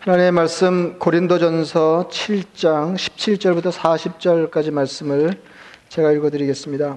[0.00, 5.34] 하나님의 말씀 고린도전서 7장 17절부터 40절까지 말씀을
[5.90, 6.96] 제가 읽어 드리겠습니다.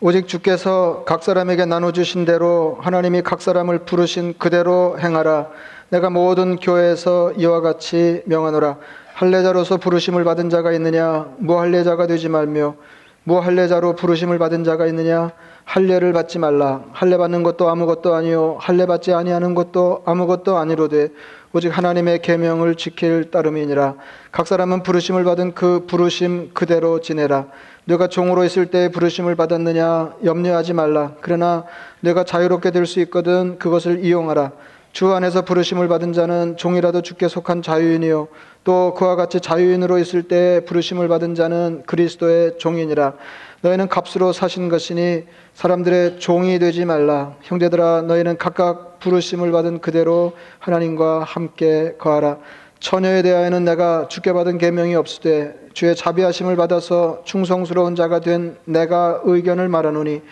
[0.00, 5.48] 오직 주께서 각 사람에게 나눠 주신 대로 하나님이 각 사람을 부르신 그대로 행하라.
[5.90, 8.78] 내가 모든 교회에서 이와 같이 명하노라.
[9.14, 11.26] 할례자로서 부르심을 받은 자가 있느냐?
[11.38, 12.76] 무할례자가 되지 말며
[13.24, 15.32] 무할례자로 부르심을 받은 자가 있느냐?
[15.64, 16.82] 할례를 받지 말라.
[16.92, 21.08] 할례 받는 것도 아무것도 아니요 할례 받지 아니하는 것도 아무것도 아니로되
[21.54, 23.94] 오직 하나님의 계명을 지킬 따름이니라.
[24.32, 27.46] 각 사람은 부르심을 받은 그 부르심 그대로 지내라.
[27.84, 31.12] 내가 종으로 있을 때 부르심을 받았느냐 염려하지 말라.
[31.20, 31.64] 그러나
[32.00, 34.52] 내가 자유롭게 될 수 있거든 그것을 이용하라.
[34.92, 38.28] 주 안에서 부르심을 받은 자는 종이라도 주께 속한 자유인이요
[38.64, 43.14] 또 그와 같이 자유인으로 있을 때 부르심을 받은 자는 그리스도의 종이니라.
[43.62, 45.22] 너희는 값으로 사신 것이니
[45.54, 47.36] 사람들의 종이 되지 말라.
[47.42, 52.38] 형제들아 너희는 각각 부르심을 받은 그대로 하나님과 함께 거하라.
[52.80, 59.68] 처녀에 대하여는 내가 주께 받은 계명이 없으되 주의 자비하심을 받아서 충성스러운 자가 된 내가 의견을
[59.68, 60.22] 말하노니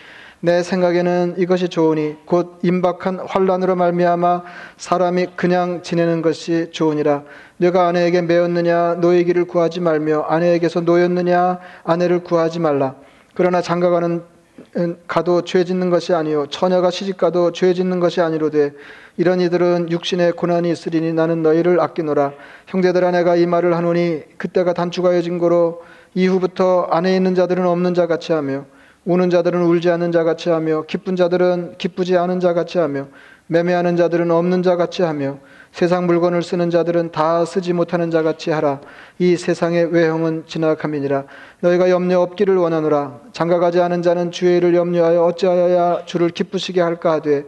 [0.41, 4.43] 내 생각에는 이것이 좋으니 곧 임박한 환란으로 말미암아
[4.77, 7.23] 사람이 그냥 지내는 것이 좋으니라
[7.59, 12.97] 내가 아내에게 매였느냐 노예기를 구하지 말며 아내에게서 노였느냐 아내를 구하지 말라
[13.35, 14.23] 그러나 장가가는
[15.07, 18.73] 가도 죄 짓는 것이 아니요 처녀가 시집가도 죄 짓는 것이 아니로되
[19.17, 22.33] 이런 이들은 육신의 고난이 있으리니 나는 너희를 아끼노라.
[22.67, 25.83] 형제들아 내가 이 말을 하노니 그때가 단축하여진 거로
[26.15, 28.67] 이후부터 안에 있는 자들은 없는 자 같이 하며
[29.05, 33.09] 우는 자들은 울지 않는 자 같이 하며 기쁜 자들은 기쁘지 않은 자 같이 하며
[33.47, 35.39] 매매하는 자들은 없는 자 같이 하며
[35.73, 38.81] 세상 물건을 쓰는 자들은 다 쓰지 못하는 자 같이 하라.
[39.19, 41.25] 이 세상의 외형은 지나감이니라.
[41.61, 43.21] 너희가 염려 없기를 원하노라.
[43.33, 47.45] 장가가지 않은 자는 주의 일을 염려하여 어찌하여야 주를 기쁘시게 할까 하되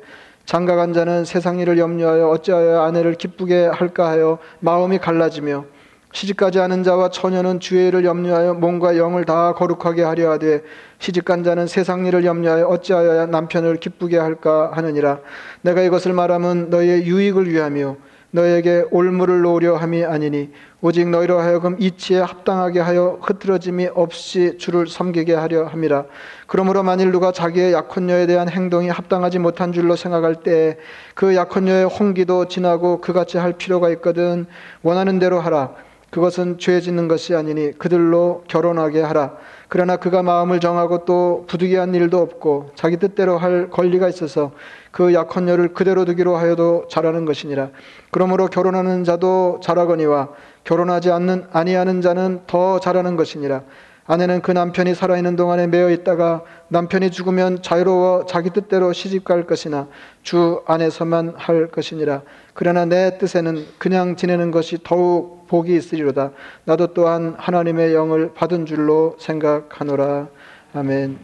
[0.46, 5.64] 장가간 자는 세상 일을 염려하여 어찌하여 아내를 기쁘게 할까 하여 마음이 갈라지며
[6.12, 10.62] 시집가지 않은 자와 처녀는 주의 일을 염려하여 몸과 영을 다 거룩하게 하려 하되
[10.98, 15.20] 시집간 자는 세상 일을 염려하여 어찌하여 남편을 기쁘게 할까 하느니라
[15.62, 17.96] 내가 이것을 말하면 너희의 유익을 위하며
[18.32, 20.50] 너에게 올무를 놓으려 함이 아니니
[20.80, 26.06] 오직 너희로 하여금 이치에 합당하게 하여 흐트러짐이 없이 주를 섬기게 하려 함이라
[26.46, 30.78] 그러므로 만일 누가 자기의 약혼녀에 대한 행동이 합당하지 못한 줄로 생각할 때
[31.14, 34.46] 그 약혼녀의 홍기도 지나고 그같이 할 필요가 있거든
[34.82, 35.74] 원하는 대로 하라
[36.10, 39.36] 그것은 죄 짓는 것이 아니니 그들로 결혼하게 하라.
[39.72, 44.52] 그러나 그가 마음을 정하고 또 부득이한 일도 없고 자기 뜻대로 할 권리가 있어서
[44.90, 47.70] 그 약혼녀를 그대로 두기로 하여도 잘하는 것이니라.
[48.10, 50.28] 그러므로 결혼하는 자도 잘하거니와
[50.64, 53.62] 결혼하지 않는 아니하는 자는 더 잘하는 것이니라.
[54.06, 59.86] 아내는 그 남편이 살아있는 동안에 매여 있다가 남편이 죽으면 자유로워 자기 뜻대로 시집갈 것이나
[60.22, 62.22] 주 안에서만 할 것이니라.
[62.54, 66.32] 그러나 내 뜻에는 그냥 지내는 것이 더욱 복이 있으리로다.
[66.64, 70.28] 나도 또한 하나님의 영을 받은 줄로 생각하노라.
[70.74, 71.18] 아멘.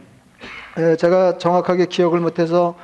[0.97, 2.75] 제가 정확하게 기억을 못해서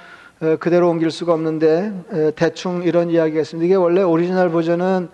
[0.60, 3.66] 그대로 옮길 수가 없는데 대충 이런 이야기가 있습니다.
[3.66, 5.08] 이게 원래 오리지널 버전은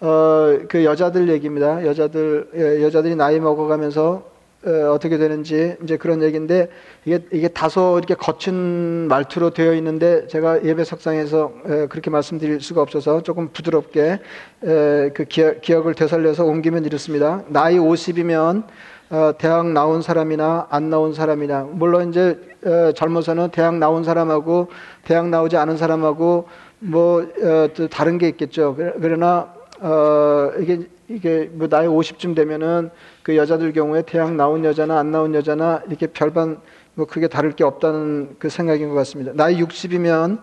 [0.00, 1.84] 어, 그 여자들 얘기입니다.
[1.84, 6.68] 여자들, 예, 여자들이 나이 먹어가면서 어, 떻게 되는지 이제 그런 얘기인데
[7.04, 12.82] 이게 이게 다소 이렇게 거친 말투로 되어 있는데 제가 예배 석상에서 에, 그렇게 말씀드릴 수가
[12.82, 14.18] 없어서 조금 부드럽게
[14.64, 17.44] 에, 그 기억, 기억을 되살려서 옮기면 이렇습니다.
[17.48, 18.64] 나이 50이면
[19.10, 24.68] 어, 대학 나온 사람이나 안 나온 사람이나 물론 이제 어, 젊어서는 대학 나온 사람하고
[25.04, 26.48] 대학 나오지 않은 사람하고
[26.80, 28.76] 뭐 어, 또 다른 게 있겠죠.
[29.00, 32.90] 그러나 어, 이게 이게 뭐 나이 50쯤 되면은
[33.22, 36.60] 그 여자들 경우에 대학 나온 여자나 안 나온 여자나 이렇게 별반
[36.94, 39.32] 뭐 크게 다를 게 없다는 그 생각인 것 같습니다.
[39.34, 40.40] 나이 60이면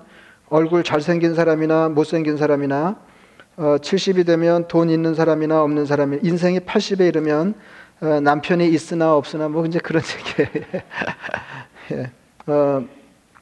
[0.50, 2.96] 얼굴 잘생긴 사람이나 못생긴 사람이나
[3.58, 7.56] 어, 70이 되면 돈 있는 사람이나 없는 사람이 인생이 80에 이르면
[8.02, 10.02] 어, 남편이 있으나 없으나 뭐 이제 그런
[10.38, 10.84] 얘기예요.
[11.92, 12.12] 예.
[12.48, 12.86] 어,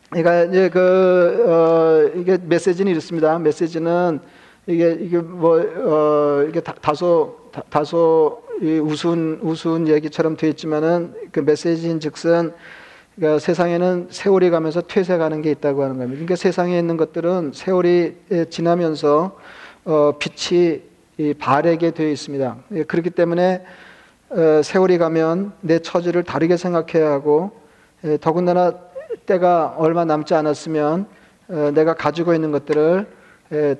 [0.09, 3.39] 그러니까 이제 그 어, 이게 메시지는 이렇습니다.
[3.39, 4.19] 메시지는
[4.65, 11.41] 이게 이게 뭐 어, 이게 다, 소 다, 소 우스운 우스운 얘기처럼 되어 있지만은 그
[11.41, 12.53] 메시지인즉슨
[13.15, 16.13] 그러니까 세상에는 세월이 가면서 퇴색하는 게 있다고 하는 겁니다.
[16.13, 18.15] 그러니까 세상에 있는 것들은 세월이
[18.49, 19.37] 지나면서
[19.85, 20.81] 어, 빛이
[21.17, 22.57] 이 바래게 되어 있습니다.
[22.71, 23.63] 예, 그렇기 때문에
[24.29, 27.51] 어, 세월이 가면 내 처지를 다르게 생각해야 하고
[28.03, 28.73] 예, 더군다나
[29.25, 31.05] 때가 얼마 남지 않았으면
[31.49, 33.22] 어, 내가 가지고 있는 것들을 에,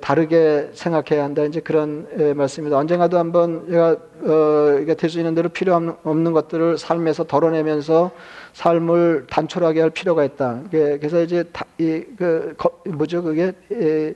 [0.00, 1.42] 다르게 생각해야 한다.
[1.42, 2.76] 이제 그런 에, 말씀입니다.
[2.78, 8.10] 언젠가도 한번 제가 어, 이게 될수 있는 대로 필요 없는, 것들을 삶에서 덜어내면서
[8.52, 10.62] 삶을 단촐하게 할 필요가 있다.
[10.70, 14.14] 그래서 이제 다, 이, 그, 거, 뭐죠 그게 에,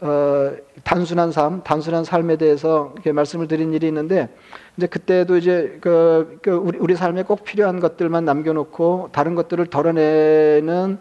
[0.00, 0.52] 어,
[0.82, 4.28] 단순한 삶, 단순한 삶에 대해서 이렇게 말씀을 드린 일이 있는데
[4.76, 10.98] 이제 그때도 이제 그, 그 우리, 우리 삶에 꼭 필요한 것들만 남겨놓고 다른 것들을 덜어내는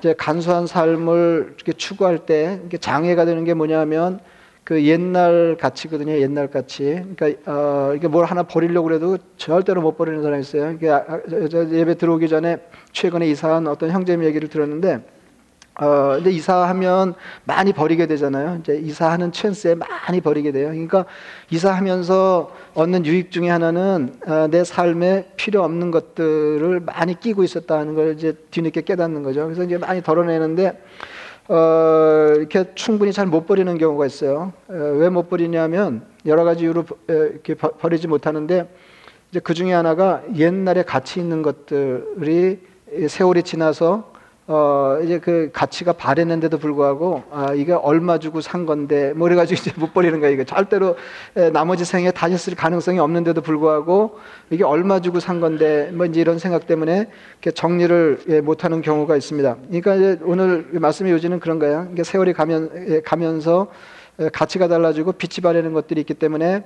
[0.00, 4.18] 이제 간소한 삶을 이렇게 추구할 때 장애가 되는 게 뭐냐면
[4.64, 6.12] 그 옛날 가치거든요.
[6.20, 7.04] 옛날 가치.
[7.16, 10.78] 그러니까 어 이게 뭘 하나 버리려고 그래도 절대로 못 버리는 사람이 있어요.
[10.90, 11.20] 아,
[11.70, 12.58] 예배 들어오기 전에
[12.92, 15.00] 최근에 이사한 어떤 형제님 얘기를 들었는데
[15.80, 18.58] 어, 근데 이사하면 많이 버리게 되잖아요.
[18.60, 20.68] 이제 이사하는 찬스에 많이 버리게 돼요.
[20.68, 21.06] 그러니까
[21.50, 28.12] 이사하면서 얻는 유익 중에 하나는 어, 내 삶에 필요 없는 것들을 많이 끼고 있었다는 걸
[28.12, 29.44] 이제 뒤늦게 깨닫는 거죠.
[29.44, 30.82] 그래서 이제 많이 덜어내는데
[31.48, 34.52] 어, 이렇게 충분히 잘 못 버리는 경우가 있어요.
[34.68, 38.68] 어, 왜못 버리냐면 여러 가지 이유로 어, 이렇게 버리지 못하는데
[39.30, 42.58] 이제 그 중에 하나가 옛날에 가치 있는 것들이
[43.08, 44.19] 세월이 지나서
[44.52, 49.72] 어 이제 그 가치가 바랬는데도 불구하고 아 이게 얼마 주고 산 건데 뭐 그래가지고 이제
[49.78, 50.96] 못 버리는 거야 이거 절대로
[51.36, 54.18] 에, 나머지 생에 다시 쓸 가능성이 없는데도 불구하고
[54.50, 59.16] 이게 얼마 주고 산 건데 뭐 이제 이런 생각 때문에 이렇게 정리를 예, 못하는 경우가
[59.16, 59.56] 있습니다.
[59.68, 61.88] 그러니까 이제 오늘 말씀의 요지는 그런 거예요.
[61.92, 63.68] 이게 세월이 가면 예, 가면서
[64.18, 66.64] 에, 가치가 달라지고 빛이 바래는 것들이 있기 때문에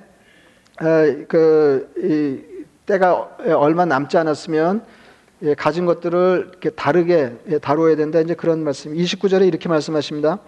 [0.81, 4.83] 에, 그 이, 때가 얼마 남지 않았으면
[5.41, 8.19] 예, 가진 것들을 이렇게 다르게 예, 다루어야 된다.
[8.19, 8.93] 이제 그런 말씀.
[8.93, 10.39] 29절에 이렇게 말씀하십니다.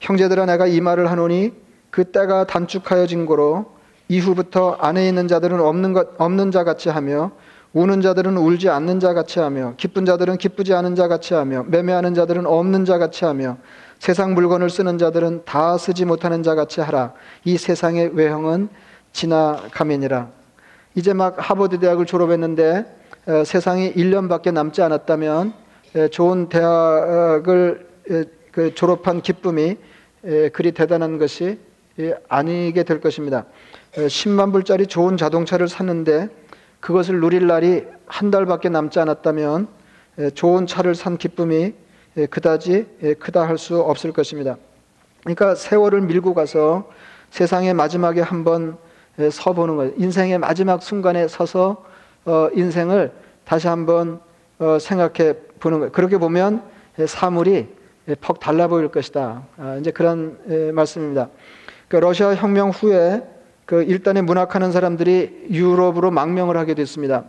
[0.00, 1.52] 형제들아 내가 이 말을 하노니
[1.90, 3.66] 그 때가 단축하여진 거로
[4.08, 7.32] 이후부터 안에 있는 자들은 없는 것 없는 자 같이 하며
[7.72, 12.14] 우는 자들은 울지 않는 자 같이 하며 기쁜 자들은 기쁘지 않은 자 같이 하며 매매하는
[12.14, 13.58] 자들은 없는 자 같이 하며
[13.98, 17.14] 세상 물건을 쓰는 자들은 다 쓰지 못하는 자 같이 하라.
[17.44, 18.68] 이 세상의 외형은
[19.12, 20.28] 지나가면이라.
[20.94, 22.95] 이제 막 하버드 대학을 졸업했는데 어,
[23.44, 25.52] 세상이 1년밖에 남지 않았다면
[26.12, 27.88] 좋은 대학을
[28.52, 29.76] 그 졸업한 기쁨이
[30.52, 31.58] 그리 대단한 것이
[32.28, 33.46] 아니게 될 것입니다.
[33.94, 36.28] 10만 불짜리 좋은 자동차를 샀는데
[36.78, 39.66] 그것을 누릴 날이 한 달밖에 남지 않았다면
[40.34, 41.74] 좋은 차를 산 기쁨이
[42.30, 44.56] 그다지 크다 할 수 없을 것입니다.
[45.24, 46.88] 그러니까 세월을 밀고 가서
[47.30, 48.76] 세상의 마지막에 한번
[49.18, 49.92] 서보는 거예요.
[49.96, 51.84] 인생의 마지막 순간에 서서
[52.26, 53.12] 어, 인생을
[53.44, 54.20] 다시 한번
[54.58, 55.92] 어, 생각해 보는 거예요.
[55.92, 56.62] 그렇게 보면
[57.06, 57.68] 사물이
[58.20, 59.42] 퍽 달라 보일 것이다.
[59.58, 61.28] 아, 이제 그런 에, 말씀입니다.
[61.88, 63.22] 그 러시아 혁명 후에
[63.64, 67.24] 그 일단의 문학하는 사람들이 유럽으로 망명을 하게 됐습니다.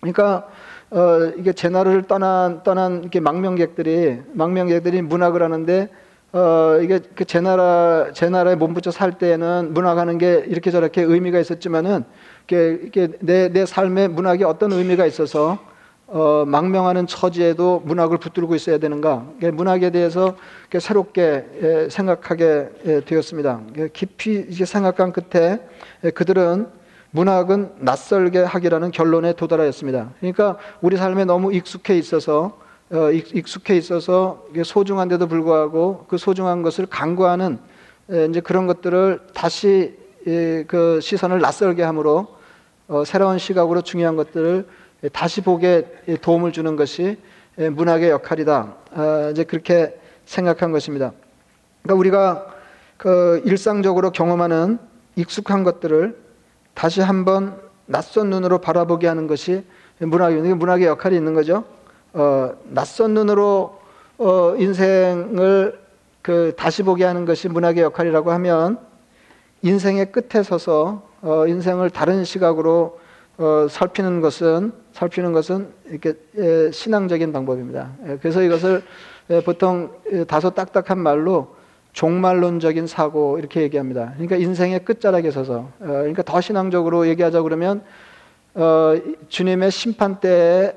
[0.00, 0.48] 그러니까
[0.90, 5.88] 어, 이게 제 나라를 떠난 떠난 이렇게 망명객들이 망명객들이 문학을 하는데
[6.32, 11.38] 어, 이게 그 제 나라 제 나라에 몸붙여 살 때에는 문학하는 게 이렇게 저렇게 의미가
[11.38, 12.04] 있었지만은
[12.52, 15.58] 이게 내, 내 삶에 문학이 어떤 의미가 있어서
[16.06, 19.26] 어, 망명하는 처지에도 문학을 붙들고 있어야 되는가?
[19.52, 20.36] 문학에 대해서
[20.78, 23.60] 새롭게 예, 생각하게 예, 되었습니다.
[23.92, 25.60] 깊이 생각한 끝에
[26.04, 26.68] 예, 그들은
[27.12, 30.10] 문학은 낯설게 하기라는 결론에 도달하였습니다.
[30.20, 32.58] 그러니까 우리 삶에 너무 익숙해 있어서
[32.92, 37.58] 어, 익숙해 있어서 소중한데도 불구하고 그 소중한 것을 강구하는
[38.28, 42.33] 이제 그런 것들을 다시 그 시선을 낯설게 함으로 어,
[43.06, 44.66] 새로운 시각으로 중요한 것들을
[45.12, 45.86] 다시 보게
[46.20, 47.18] 도움을 주는 것이
[47.56, 48.74] 문학의 역할이다.
[48.94, 51.12] 아, 이제 그렇게 생각한 것입니다.
[51.82, 52.46] 그러니까 우리가
[52.96, 54.78] 그 일상적으로 경험하는
[55.16, 56.16] 익숙한 것들을
[56.74, 59.64] 다시 한번 낯선 눈으로 바라보게 하는 것이
[59.98, 61.64] 문학이 문학의 역할이 있는 거죠.
[62.12, 63.78] 어, 낯선 눈으로
[64.18, 65.78] 어, 인생을
[66.22, 68.78] 그 다시 보게 하는 것이 문학의 역할이라고 하면
[69.62, 73.00] 인생의 끝에 서서 어, 인생을 다른 시각으로
[73.38, 77.92] 어, 살피는 것은 살피는 것은 이렇게 에, 신앙적인 방법입니다.
[78.06, 78.82] 에, 그래서 이것을
[79.30, 79.90] 에, 보통
[80.28, 81.56] 다소 딱딱한 말로
[81.94, 84.12] 종말론적인 사고 이렇게 얘기합니다.
[84.14, 87.82] 그러니까 인생의 끝자락에 서서 어, 그러니까 더 신앙적으로 얘기하자 그러면
[88.52, 88.94] 어,
[89.28, 90.74] 주님의 심판 때에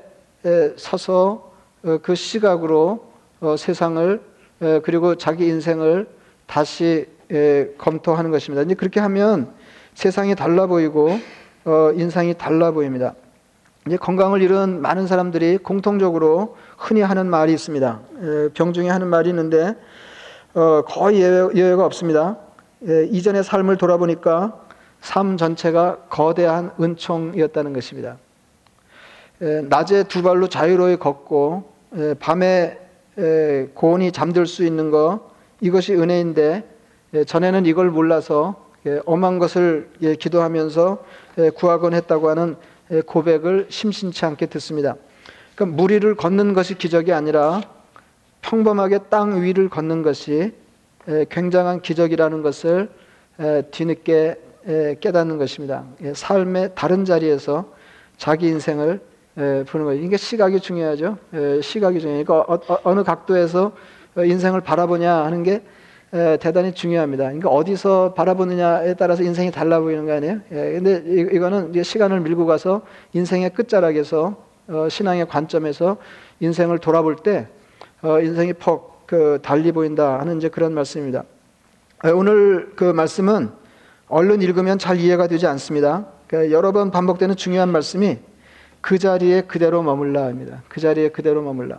[0.76, 1.52] 서서
[1.84, 3.06] 어, 그 시각으로
[3.40, 4.20] 어, 세상을
[4.82, 6.08] 그리고 자기 인생을
[6.46, 7.06] 다시
[7.78, 8.62] 검토하는 것입니다.
[8.62, 9.52] 이제 그렇게 하면
[9.98, 11.18] 세상이 달라 보이고
[11.64, 13.14] 어, 인상이 달라 보입니다.
[13.84, 18.00] 이제 건강을 잃은 많은 사람들이 공통적으로 흔히 하는 말이 있습니다.
[18.22, 19.74] 에, 병 중에 하는 말이 있는데
[20.54, 22.36] 어, 거의 예외, 가 없습니다.
[22.86, 24.60] 에, 이전의 삶을 돌아보니까
[25.00, 28.18] 삶 전체가 거대한 은총이었다는 것입니다.
[29.42, 32.78] 에, 낮에 두 발로 자유로이 걷고 에, 밤에
[33.18, 35.22] 에, 고온이 잠들 수 있는 것
[35.60, 36.62] 이것이 은혜인데
[37.14, 38.67] 예, 전에는 이걸 몰라서 예,
[39.04, 41.04] 엄한 것을 예, 기도하면서
[41.38, 42.56] 예, 구하곤 했다고 하는
[42.90, 44.96] 예, 고백을 심심치 않게 듣습니다.
[45.54, 47.62] 그러니까 무리를 걷는 것이 기적이 아니라
[48.42, 50.52] 평범하게 땅 위를 걷는 것이
[51.08, 52.88] 에, 굉장한 기적이라는 것을
[53.40, 55.84] 에, 뒤늦게 에, 깨닫는 것입니다.
[56.02, 57.72] 예, 삶의 다른 자리에서
[58.16, 59.00] 자기 인생을
[59.38, 60.02] 에, 보는 거예요.
[60.02, 61.18] 이게 시각이 중요하죠.
[61.34, 62.24] 에, 시각이 중요해요.
[62.24, 63.72] 그러니까 어, 느 각도에서
[64.16, 65.62] 어, 인생을 바라보냐 하는 게
[66.12, 67.24] 에, 대단히 중요합니다.
[67.24, 70.40] 그러니까 어디서 바라보느냐에 따라서 인생이 달라 보이는 거 아니에요?
[70.52, 74.36] 예, 근데 이, 이거는 이제 시간을 밀고 가서 인생의 끝자락에서
[74.68, 75.96] 어, 신앙의 관점에서
[76.40, 77.48] 인생을 돌아볼 때
[78.02, 81.24] 어, 인생이 퍽 그, 달리 보인다 하는 이제 그런 말씀입니다.
[82.04, 83.50] 어, 오늘 그 말씀은
[84.08, 86.06] 얼른 읽으면 잘 이해가 되지 않습니다.
[86.26, 88.18] 그러니까 여러 번 반복되는 중요한 말씀이
[88.80, 90.62] 그 자리에 그대로 머물라 합니다.
[90.68, 91.78] 그 자리에 그대로 머물라.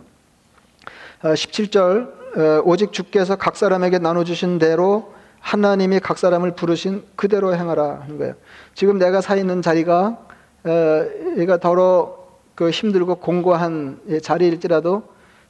[1.22, 2.19] 어, 17절 어,
[2.64, 8.34] 오직 주께서 각 사람에게 나눠주신 대로 하나님이 각 사람을 부르신 그대로 행하라 하는 거예요.
[8.74, 10.18] 지금 내가 서 있는 자리가
[10.64, 11.06] 어,
[11.38, 12.18] 얘가 더러
[12.54, 15.02] 그 힘들고 공고한 자리일지라도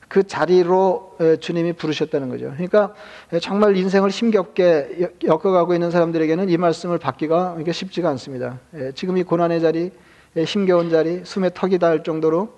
[0.07, 2.53] 그 자리로 주님이 부르셨다는 거죠.
[2.53, 2.95] 그러니까
[3.41, 8.59] 정말 인생을 힘겹게 엮어가고 있는 사람들에게는 이 말씀을 받기가 쉽지가 않습니다.
[8.97, 9.93] 지금 이 고난의 자리,
[10.37, 12.49] 힘겨운 자리, 숨에 턱이 닿을 정도로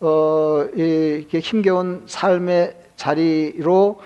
[0.00, 4.00] 어, 이렇게 힘겨운 삶의 자리로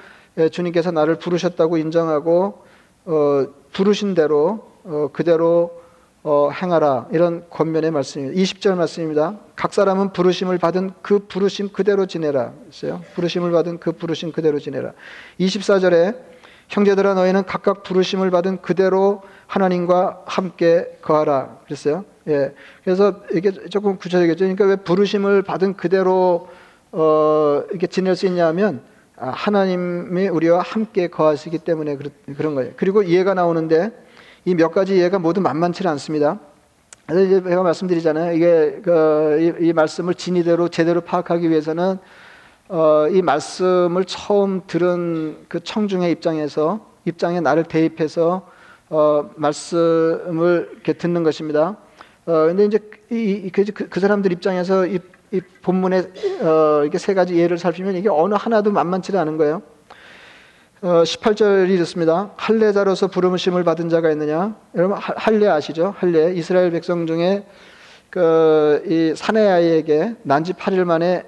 [0.52, 2.62] 주님께서 나를 부르셨다고 인정하고
[3.04, 5.82] 어, 부르신 대로 어, 그대로
[6.22, 8.40] 어, 행하라 이런 권면의 말씀입니다.
[8.40, 9.38] 20절 말씀입니다.
[9.56, 12.52] 각 사람은 부르심을 받은 그 부르심 그대로 지내라.
[12.70, 13.00] 있어요.
[13.14, 14.92] 부르심을 받은 그 부르심 그대로 지내라.
[15.40, 16.16] 24절에
[16.68, 21.58] 형제들아 너희는 각각 부르심을 받은 그대로 하나님과 함께 거하라.
[21.64, 22.04] 그랬어요.
[22.28, 22.54] 예.
[22.84, 24.44] 그래서 이게 조금 구체적이죠.
[24.44, 26.48] 그러니까 왜 부르심을 받은 그대로
[26.92, 28.82] 어, 이렇게 지낼 수 있냐면
[29.16, 31.96] 아, 하나님이 우리와 함께 거하시기 때문에
[32.36, 32.72] 그런 거예요.
[32.76, 33.90] 그리고 이해가 나오는데
[34.44, 36.40] 이 몇 가지 예가 모두 만만치 않습니다.
[37.06, 38.32] 그래서 제가 말씀드리잖아요.
[38.34, 41.98] 이게 그, 이, 이, 말씀을 진리대로 제대로 파악하기 위해서는
[42.68, 48.48] 어, 이 말씀을 처음 들은 그 청중의 입장에서 입장에 나를 대입해서
[48.88, 51.76] 어, 말씀을 듣는 것입니다.
[52.26, 52.78] 어, 근데 이제
[53.10, 54.98] 이, 그, 그, 그 사람들 입장에서 이,
[55.32, 56.12] 이 본문의
[56.42, 59.62] 어, 이렇게 세 가지 예를 살피면 이게 어느 하나도 만만치 않은 거예요.
[60.82, 62.32] 어, 18절이 이렇습니다.
[62.36, 64.56] 할례자로서 부름심을 받은 자가 있느냐?
[64.74, 65.94] 여러분 할례 아시죠?
[65.96, 67.44] 할례 이스라엘 백성 중에
[68.10, 71.24] 그 이 사내 아이에게 난지 8일 만에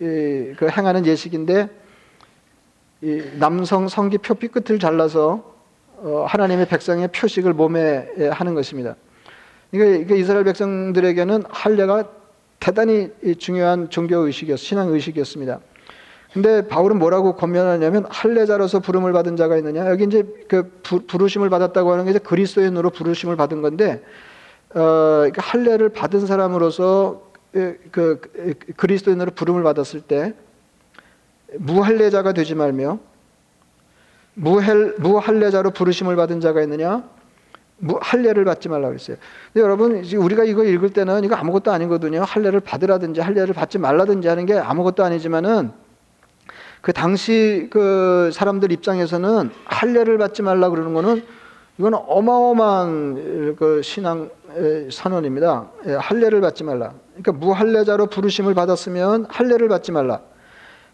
[0.00, 1.68] 이, 그 행하는 예식인데
[3.02, 5.54] 이 남성 성기 표피 끝을 잘라서
[5.98, 8.96] 어, 하나님의 백성의 표식을 몸에 하는 것입니다.
[9.72, 12.08] 이게, 이스라엘 백성들에게는 할례가
[12.64, 15.60] 대단히 중요한 종교 의식이었, 신앙 의식이었습니다.
[16.32, 19.86] 근데 바울은 뭐라고 권면하냐면 할례자로서 부름을 받은 자가 있느냐.
[19.90, 20.70] 여기 이제 그
[21.06, 24.02] 부르심을 받았다고 하는 게 이제 그리스도인으로 부르심을 받은 건데
[24.70, 30.32] 어, 그러니까 할례를 받은 사람으로서 그, 그 그리스도인으로 부름을 받았을 때
[31.58, 32.98] 무할례자가 되지 말며
[34.32, 37.04] 무헬, 무할례자로 부르심을 받은 자가 있느냐?
[38.00, 39.16] 할례를 받지 말라고 했어요.
[39.52, 42.22] 근데 여러분 우리가 이거 읽을 때는 이거 아무것도 아니거든요.
[42.22, 45.72] 할례를 받으라든지 할례를 받지 말라든지 하는 게 아무것도 아니지만은
[46.80, 51.24] 그 당시 그 사람들 입장에서는 할례를 받지 말라 그러는 거는
[51.78, 54.30] 이거는 어마어마한 그 신앙
[54.90, 55.70] 선언입니다.
[55.86, 56.92] 예, 할례를 받지 말라.
[57.14, 60.20] 그러니까 무할례자로 부르심을 받았으면 할례를 받지 말라.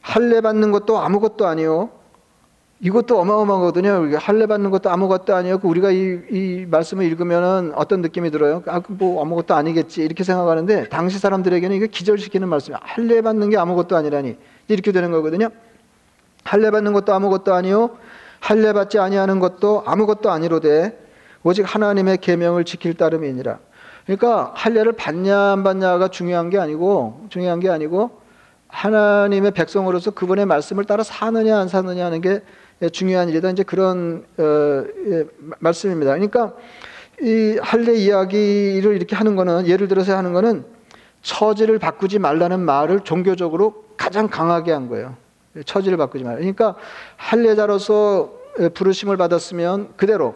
[0.01, 1.91] 할례 받는 것도 아무것도 아니요.
[2.83, 4.17] 이것도 어마어마하거든요.
[4.17, 8.63] 할례 받는 것도 아무것도 아니었고 우리가 이, 이 말씀을 읽으면 어떤 느낌이 들어요?
[8.67, 12.81] 아, 뭐 아무것도 아니겠지 이렇게 생각하는데 당시 사람들에게는 이게 기절시키는 말씀이야.
[12.83, 15.51] 할례 받는 게 아무것도 아니라니 이렇게 되는 거거든요.
[16.43, 17.91] 할례 받는 것도 아무것도 아니요
[18.41, 20.99] 할례 받지 아니하는 것도 아무것도 아니로되
[21.43, 23.59] 오직 하나님의 계명을 지킬 따름이니라.
[24.07, 28.21] 그러니까 할례를 받냐 안 받냐가 중요한 게 아니고 중요한 게 아니고
[28.69, 32.41] 하나님의 백성으로서 그분의 말씀을 따라 사느냐 안 사느냐 하는 게
[32.89, 33.51] 중요한 일이다.
[33.51, 35.25] 이제 그런 어, 예,
[35.59, 36.13] 말씀입니다.
[36.13, 36.55] 그러니까
[37.21, 40.65] 이 할례 이야기를 이렇게 하는 거는 예를 들어서 하는 거는
[41.23, 45.17] 처지를 바꾸지 말라는 말을 종교적으로 가장 강하게 한 거예요.
[45.67, 46.39] 처지를 바꾸지 말아요.
[46.39, 46.77] 그러니까
[47.17, 48.33] 할례자로서
[48.73, 50.35] 부르심을 받았으면 그대로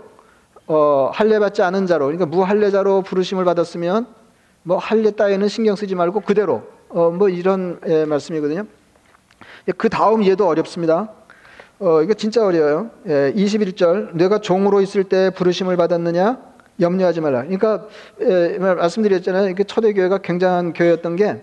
[0.66, 4.06] 어, 할례 받지 않은 자로 그러니까 무할례자로 부르심을 받았으면
[4.62, 8.64] 뭐 할례 따위는 신경 쓰지 말고 그대로 어, 뭐 이런 예, 말씀이거든요.
[9.78, 11.10] 그 다음 예도 어렵습니다.
[11.84, 12.90] 어, 이거 진짜 어려워요.
[13.06, 16.40] 예, 21절 내가 종으로 있을 때 부르심을 받았느냐
[16.80, 17.42] 염려하지 말라.
[17.42, 17.86] 그러니까
[18.22, 19.50] 예, 말씀드렸잖아요.
[19.50, 21.42] 이게 초대 교회가 굉장한 교회였던 게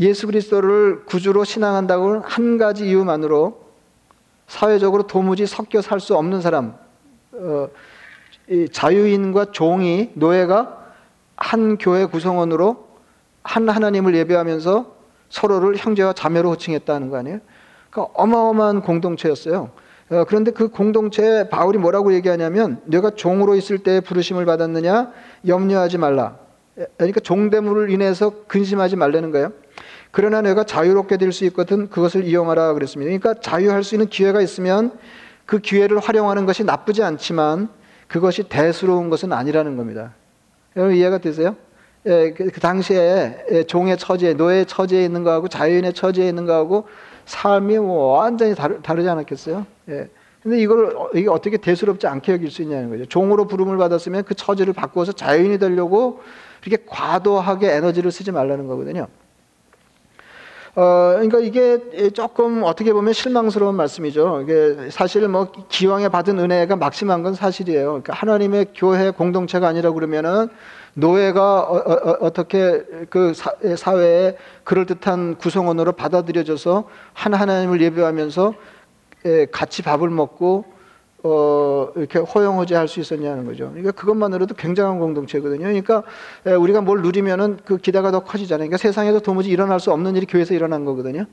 [0.00, 3.60] 예수 그리스도를 구주로 신앙한다고는 한 가지 이유만으로
[4.48, 6.74] 사회적으로 도무지 섞여 살 수 없는 사람,
[7.30, 7.68] 어,
[8.48, 10.86] 이 자유인과 종이 노예가
[11.36, 12.88] 한 교회 구성원으로
[13.44, 14.96] 한 하나님을 예배하면서
[15.28, 17.38] 서로를 형제와 자매로 호칭했다는 거 아니에요?
[17.90, 19.70] 그러니까 어마어마한 공동체였어요.
[20.10, 25.12] 어, 그런데 그 공동체에 바울이 뭐라고 얘기하냐면 내가 종으로 있을 때 부르심을 받았느냐
[25.46, 26.36] 염려하지 말라.
[26.96, 29.52] 그러니까 종대물을 인해서 근심하지 말라는 거예요.
[30.12, 33.08] 그러나 내가 자유롭게 될 수 있거든 그것을 이용하라 그랬습니다.
[33.08, 34.92] 그러니까 자유할 수 있는 기회가 있으면
[35.46, 37.68] 그 기회를 활용하는 것이 나쁘지 않지만
[38.08, 40.14] 그것이 대수로운 것은 아니라는 겁니다.
[40.76, 41.54] 여러분 이해가 되세요?
[42.06, 46.88] 예, 그, 그 당시에 예, 종의 처지에 노예의 처지에 있는 거하고 자유인의 처지에 있는 거하고
[47.26, 49.66] 삶이 뭐 완전히 다르, 다르지 않았겠어요?
[49.88, 50.08] 예.
[50.42, 53.06] 근데 이걸 어, 이게 어떻게 대수롭지 않게 여길 수 있냐는 거죠.
[53.06, 56.20] 종으로 부름을 받았으면 그 처지를 바꾸어서 자유인이 되려고
[56.64, 59.08] 이렇게 과도하게 에너지를 쓰지 말라는 거거든요.
[60.76, 64.42] 어, 그러니까 이게 조금 어떻게 보면 실망스러운 말씀이죠.
[64.42, 67.86] 이게 사실 뭐 기왕에 받은 은혜가 막심한 건 사실이에요.
[67.86, 70.48] 그러니까 하나님의 교회 공동체가 아니라 그러면은
[71.00, 73.32] 노예가 어, 떻게그
[73.76, 78.54] 사 회에 그럴 듯한 구성원으로 받아들여져서 한 하나님을 예배하면서
[79.50, 80.64] 같이 밥을 먹고
[81.22, 83.68] 어, 이렇게 허용호재 할수 있었냐는 거죠.
[83.70, 85.64] 그러니까 그것만으로도 굉장한 공동체거든요.
[85.64, 86.02] 그러니까
[86.44, 88.68] 우리가 뭘 누리면은 그 기대가 더 커지잖아요.
[88.68, 91.26] 그러니까 세상에서 도무지 일어날 수 없는 일이 교회에서 일어난 거거든요.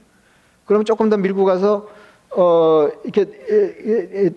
[0.66, 1.88] 그러면 조금 더 밀고 가서
[2.32, 4.34] 어, 이렇게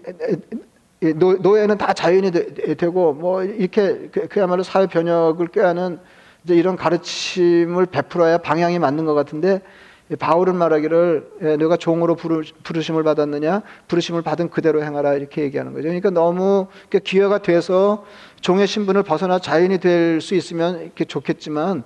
[1.17, 5.99] 노, 예는다 자연이 되, 고뭐 이렇게 그, 그야말로 사회 변혁을 꾀하는
[6.45, 9.63] 이제 이런 가르침을 베풀어야 방향이 맞는 것 같은데
[10.19, 15.85] 바울은 말하기를 예, 내가 종으로 부르심을 받았느냐 부르심을 받은 그대로 행하라 이렇게 얘기하는 거죠.
[15.85, 16.67] 그러니까 너무
[17.05, 18.05] 기회가 돼서
[18.41, 21.85] 종의 신분을 벗어나 자연이 될 수 있으면 이렇게 좋겠지만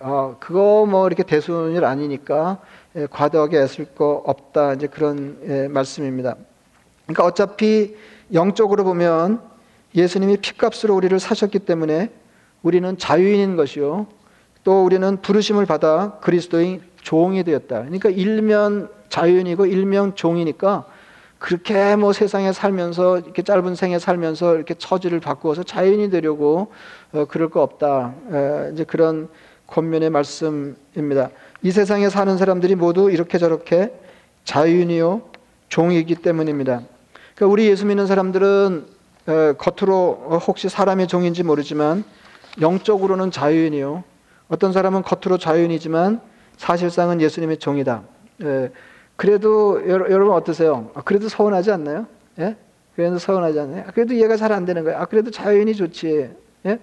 [0.00, 2.58] 어, 그거 뭐 이렇게 대수는 일 아니니까
[2.96, 6.36] 예, 과도하게 애쓸 거 없다 이제 그런 예, 말씀입니다.
[7.04, 7.94] 그러니까 어차피
[8.32, 9.40] 영적으로 보면
[9.94, 12.10] 예수님이 피값으로 우리를 사셨기 때문에
[12.62, 14.06] 우리는 자유인인 것이요.
[14.64, 17.80] 또 우리는 부르심을 받아 그리스도인 종이 되었다.
[17.80, 20.84] 그러니까 일면 자유인이고 일면 종이니까
[21.38, 26.72] 그렇게 뭐 세상에 살면서 이렇게 짧은 생에 살면서 이렇게 처지를 바꾸어서 자유인이 되려고
[27.12, 28.14] 어, 그럴 거 없다.
[28.32, 29.28] 에, 이제 그런
[29.68, 31.30] 권면의 말씀입니다.
[31.62, 33.92] 이 세상에 사는 사람들이 모두 이렇게 저렇게
[34.44, 35.22] 자유인이요
[35.68, 36.82] 종이기 때문입니다.
[37.38, 38.86] 그러니까 우리 예수 믿는 사람들은
[39.28, 42.02] 에, 겉으로 혹시 사람의 종인지 모르지만
[42.60, 44.02] 영적으로는 자유인이요.
[44.48, 46.20] 어떤 사람은 겉으로 자유인이지만
[46.56, 48.02] 사실상은 예수님의 종이다.
[48.42, 48.72] 예.
[49.14, 50.90] 그래도 여러분 어떠세요?
[50.94, 52.06] 아, 그래도 서운하지 않나요?
[52.40, 52.56] 예?
[52.96, 53.84] 그래도 서운하지 않나요?
[53.86, 54.98] 아, 그래도 이해가 잘 안 되는 거예요.
[54.98, 56.30] 아, 그래도 자연이 좋지.
[56.66, 56.78] 예?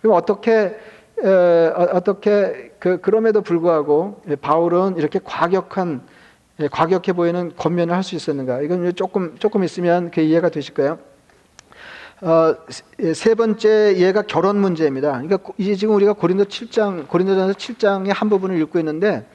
[0.00, 0.78] 그럼 어떻게
[1.22, 6.19] 에, 어, 떻게 그, 그럼에도 불구하고 예, 바울은 이렇게 과격한 예,
[6.68, 8.60] 과격해 보이는 권면을 할 수 있었는가?
[8.62, 10.98] 이건 조금 조금 있으면 그 이해가 되실까요?
[12.22, 12.54] 어,
[13.14, 15.12] 세 번째 예가 결혼 문제입니다.
[15.22, 19.26] 그러니까 이제 지금 우리가 고린도 7장, 고린도전서 7장의 한 부분을 읽고 있는데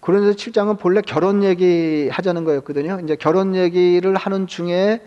[0.00, 3.00] 고린도 7장은 본래 결혼 얘기 하자는 거였거든요.
[3.02, 5.00] 이제 결혼 얘기를 하는 중에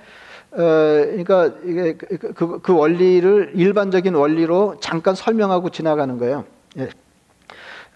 [0.51, 6.45] 어, 그러니까 이게 그, 그, 그, 그 원리를 일반적인 원리로 잠깐 설명하고 지나가는 거예요.
[6.79, 6.84] 예.
[6.84, 6.89] 에,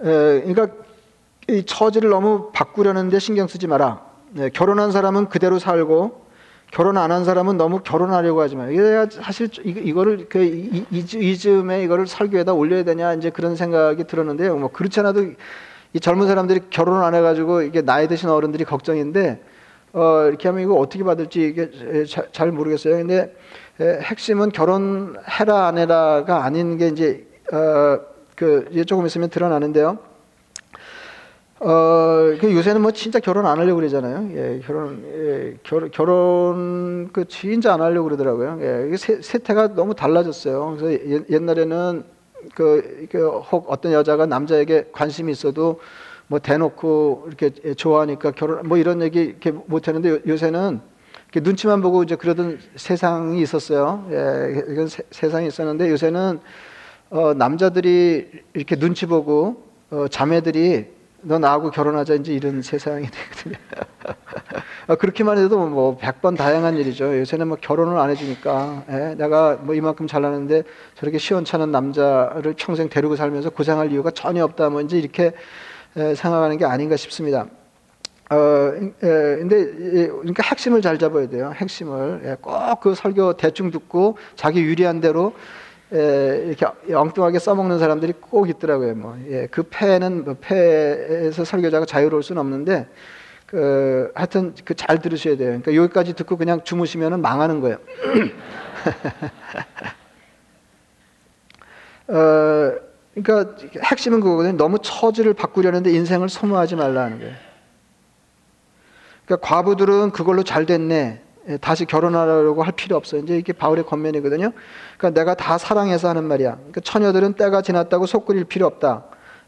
[0.02, 0.68] 그러니까
[1.50, 4.02] 이 처지를 너무 바꾸려는데 신경 쓰지 마라.
[4.38, 6.24] 예, 결혼한 사람은 그대로 살고
[6.72, 8.72] 결혼 안 한 사람은 너무 결혼하려고 하지 마요.
[8.72, 14.56] 이게 사실 이거를 그 이즈음에 이거를 설교에다 올려야 되냐 이제 그런 생각이 들었는데요.
[14.58, 15.24] 뭐 그렇지 않아도
[15.94, 19.44] 이 젊은 사람들이 결혼 안 해가지고 이게 나이 드신 어른들이 걱정인데
[19.94, 21.70] 어 이렇게 하면 이거 어떻게 받을지 이게
[22.32, 22.96] 잘 모르겠어요.
[22.98, 23.36] 근데
[23.80, 30.00] 핵심은 결혼해라 안 해라가 아닌 게 이제 어 그 이제 조금 있으면 드러나는데요.
[31.65, 34.30] 어, 그 요새는 뭐 진짜 결혼 안 하려고 그러잖아요.
[34.36, 38.60] 예, 결혼, 예, 결, 결혼, 그 진짜 안 하려고 그러더라고요.
[38.62, 40.76] 예, 세, 세태가 너무 달라졌어요.
[40.78, 42.04] 그래서 예, 옛날에는
[42.54, 45.80] 그, 그, 혹 어떤 여자가 남자에게 관심이 있어도
[46.28, 50.82] 뭐 대놓고 이렇게 좋아하니까 결혼, 뭐 이런 얘기 이렇게 못 하는데 요새는
[51.34, 54.06] 눈치만 보고 이제 그러던 세상이 있었어요.
[54.12, 56.41] 예, 이건 세, 세상이 있었는데 요새는
[57.10, 63.56] 어, 남자들이 이렇게 눈치 보고 어, 자매들이 너 나하고 결혼하자 이제 이런 세상이 되거든요.
[64.88, 67.18] 아, 그렇게만 해도 뭐 100번 다양한 일이죠.
[67.20, 69.16] 요새는 뭐 결혼을 안 해주니까 예?
[69.18, 70.64] 내가 뭐 이만큼 잘나는데
[70.96, 74.70] 저렇게 시원찮은 남자를 평생 데리고 살면서 고생할 이유가 전혀 없다.
[74.70, 75.32] 뭐 이제 이렇게
[75.96, 77.48] 에, 생각하는 게 아닌가 싶습니다.
[78.30, 81.54] 어, 에, 근데 에, 그러니까 핵심을 잘 잡아야 돼요.
[81.56, 85.34] 핵심을 예, 꼭그 설교 대충 듣고 자기 유리한 대로
[85.91, 88.96] 이렇게 엉뚱하게 써먹는 사람들이 꼭 있더라고요.
[88.96, 92.88] 뭐, 예, 그 패는 뭐 패에서 설교자가 자유로울 수는 없는데,
[93.46, 95.50] 그, 하여튼 그 잘 들으셔야 돼요.
[95.50, 97.78] 그러니까 여기까지 듣고 그냥 주무시면 망하는 거예요.
[102.08, 102.72] 어,
[103.15, 104.58] 그러니까 핵심은 그거거든요.
[104.58, 107.36] 너무 처지를 바꾸려는데 인생을 소모하지 말라는 거예요.
[109.26, 111.22] 그러니까 과부들은 그걸로 잘 됐네.
[111.50, 113.22] 예, 다시 결혼하려고 할 필요 없어요.
[113.22, 114.52] 이제 이게 바울의 권면이거든요.
[114.98, 116.56] 그러니까 내가 다 사랑해서 하는 말이야.
[116.56, 119.06] 그러니까 처녀들은 때가 지났다고 속 끓일 필요 없다.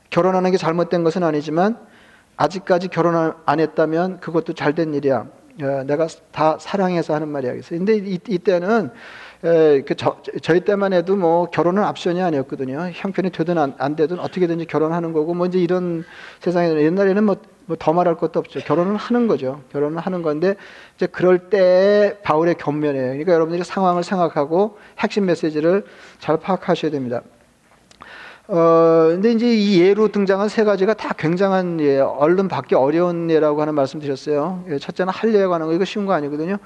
[0.10, 1.78] 결혼하는 게 잘못된 것은 아니지만
[2.38, 5.28] 아직까지 결혼 안 했다면 그것도 잘된 일이야.
[5.62, 7.52] 어, 내가 다 사랑해서 하는 말이야.
[7.52, 8.90] 그래서 근데 이, 이때는
[9.42, 12.90] 그 저, 저희 때만 해도 뭐 결혼은 압션이 아니었거든요.
[12.94, 16.04] 형편이 되든 안, 안 되든 어떻게든지 결혼하는 거고 뭐 이제 이런
[16.42, 18.60] 세상에는 옛날에는 뭐 뭐 더 말할 것도 없죠.
[18.60, 19.62] 결혼은 하는 거죠.
[19.72, 20.56] 결혼은 하는 건데
[20.96, 23.08] 이제 그럴 때 바울의 견면이에요.
[23.08, 25.86] 그러니까 여러분들이 상황을 생각하고 핵심 메시지를
[26.20, 27.22] 잘 파악하셔야 됩니다.
[28.48, 33.60] 어, 근데 이제 이 예로 등장한 세 가지가 다 굉장한 예, 얼른 받기 어려운 예라고
[33.62, 34.64] 하는 말씀 드렸어요.
[34.70, 36.58] 예, 첫째는 할례에 관한 거, 이거 쉬운 거 아니거든요.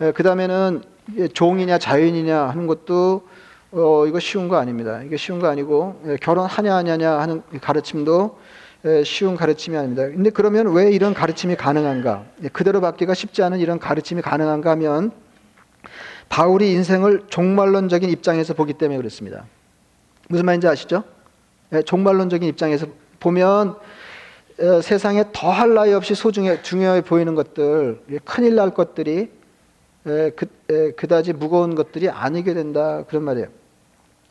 [0.00, 0.82] 예, 그 다음에는
[1.18, 3.28] 예, 종이냐 자연이냐 하는 것도
[3.72, 5.02] 어, 이거 쉬운 거 아닙니다.
[5.02, 8.45] 이게 쉬운 거 아니고, 예, 결혼하냐 하냐냐 하는 가르침도 예,
[9.04, 10.06] 쉬운 가르침이 아닙니다.
[10.06, 12.24] 근데 그러면 왜 이런 가르침이 가능한가?
[12.44, 15.10] 예, 그대로 받기가 쉽지 않은 이런 가르침이 가능한가 하면
[16.28, 19.44] 바울이 인생을 종말론적인 입장에서 보기 때문에 그렇습니다.
[20.28, 21.04] 무슨 말인지 아시죠?
[21.72, 22.86] 예, 종말론적인 입장에서
[23.18, 23.76] 보면
[24.58, 29.30] 어, 세상에 더할 나위 없이 소중해 중요해 보이는 것들 큰일 날 것들이
[30.04, 33.48] 그, 그다지 무거운 것들이 아니게 된다 그런 말이에요.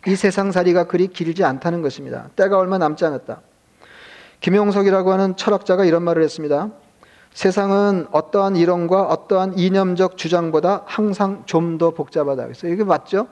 [0.07, 2.29] 이 세상살이가 그리 길지 않다는 것입니다.
[2.35, 3.41] 때가 얼마 남지 않았다.
[4.45, 6.69] 김용석이라고 하는 철학자가 이런 말을 했습니다.
[7.33, 12.43] 세상은 어떠한 이론과 어떠한 이념적 주장보다 항상 좀 더 복잡하다.
[12.43, 13.27] 그래서 이게 맞죠?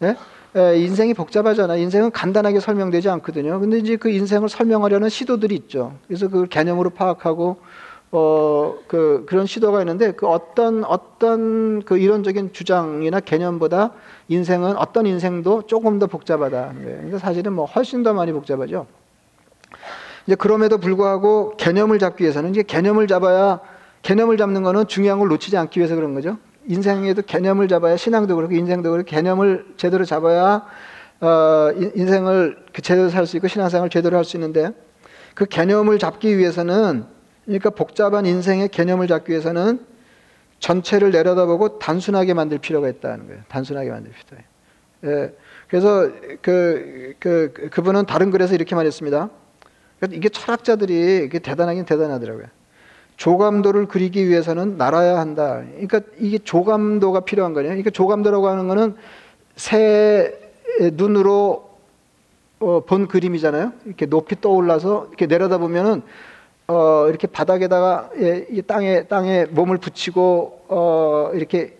[0.00, 0.16] 네?
[0.56, 1.76] 에, 인생이 복잡하잖아.
[1.76, 3.60] 인생은 간단하게 설명되지 않거든요.
[3.60, 5.94] 근데 이제 그 인생을 설명하려는 시도들이 있죠.
[6.08, 7.58] 그래서 그 개념으로 파악하고
[8.10, 13.92] 어, 그, 그런 시도가 있는데 그 어떤, 어떤 그 이론적인 주장이나 개념보다
[14.26, 16.74] 인생은 어떤 인생도 조금 더 복잡하다.
[16.80, 18.88] 그러니까 사실은 뭐 훨씬 더 많이 복잡하죠.
[20.26, 23.60] 이제 그럼에도 불구하고 개념을 잡기 위해서는 이제 개념을 잡아야
[24.02, 26.38] 개념을 잡는 거는 중요한 걸 놓치지 않기 위해서 그런 거죠.
[26.66, 30.64] 인생에도 개념을 잡아야 신앙도 그렇고 인생도 그렇고 개념을 제대로 잡아야
[31.20, 34.70] 어, 인생을 그 제대로 살 수 있고 신앙생활을 제대로 할 수 있는데
[35.34, 37.04] 그 개념을 잡기 위해서는
[37.44, 39.80] 그러니까 복잡한 인생의 개념을 잡기 위해서는
[40.60, 43.42] 전체를 내려다보고 단순하게 만들 필요가 있다는 거예요.
[43.48, 44.44] 단순하게 만들 필요가.
[45.04, 45.34] 예.
[45.68, 46.08] 그래서
[46.42, 49.30] 그, 그, 그분은 다른 글에서 이렇게 말했습니다.
[50.10, 52.46] 이게 철학자들이 이게 대단하긴 대단하더라고요.
[53.16, 55.62] 조감도를 그리기 위해서는 날아야 한다.
[55.72, 57.68] 그러니까 이게 조감도가 필요한 거예요.
[57.68, 58.96] 그러니까 조감도라고 하는 거는
[59.54, 60.36] 새
[60.94, 61.70] 눈으로
[62.58, 63.72] 어, 본 그림이잖아요.
[63.86, 66.02] 이렇게 높이 떠올라서 이렇게 내려다 보면은
[66.68, 71.76] 어, 이렇게 바닥에다가 예, 이 땅에 땅에 몸을 붙이고 어, 이렇게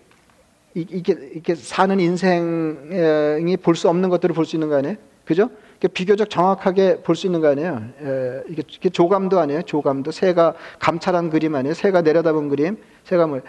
[0.75, 4.97] 이게 이렇게 사는 인생이 볼 수 없는 것들을 볼 수 있는 거 아니에요?
[5.25, 5.51] 그죠?
[5.89, 7.83] 비교적 정확하게 볼 수 있는 거 아니에요?
[8.03, 9.63] 예, 이게, 조감도 아니에요?
[9.63, 11.75] 조감도 새가 감찰한 그림 아니에요?
[11.75, 13.41] 새가 내려다본 그림, 새가 뭐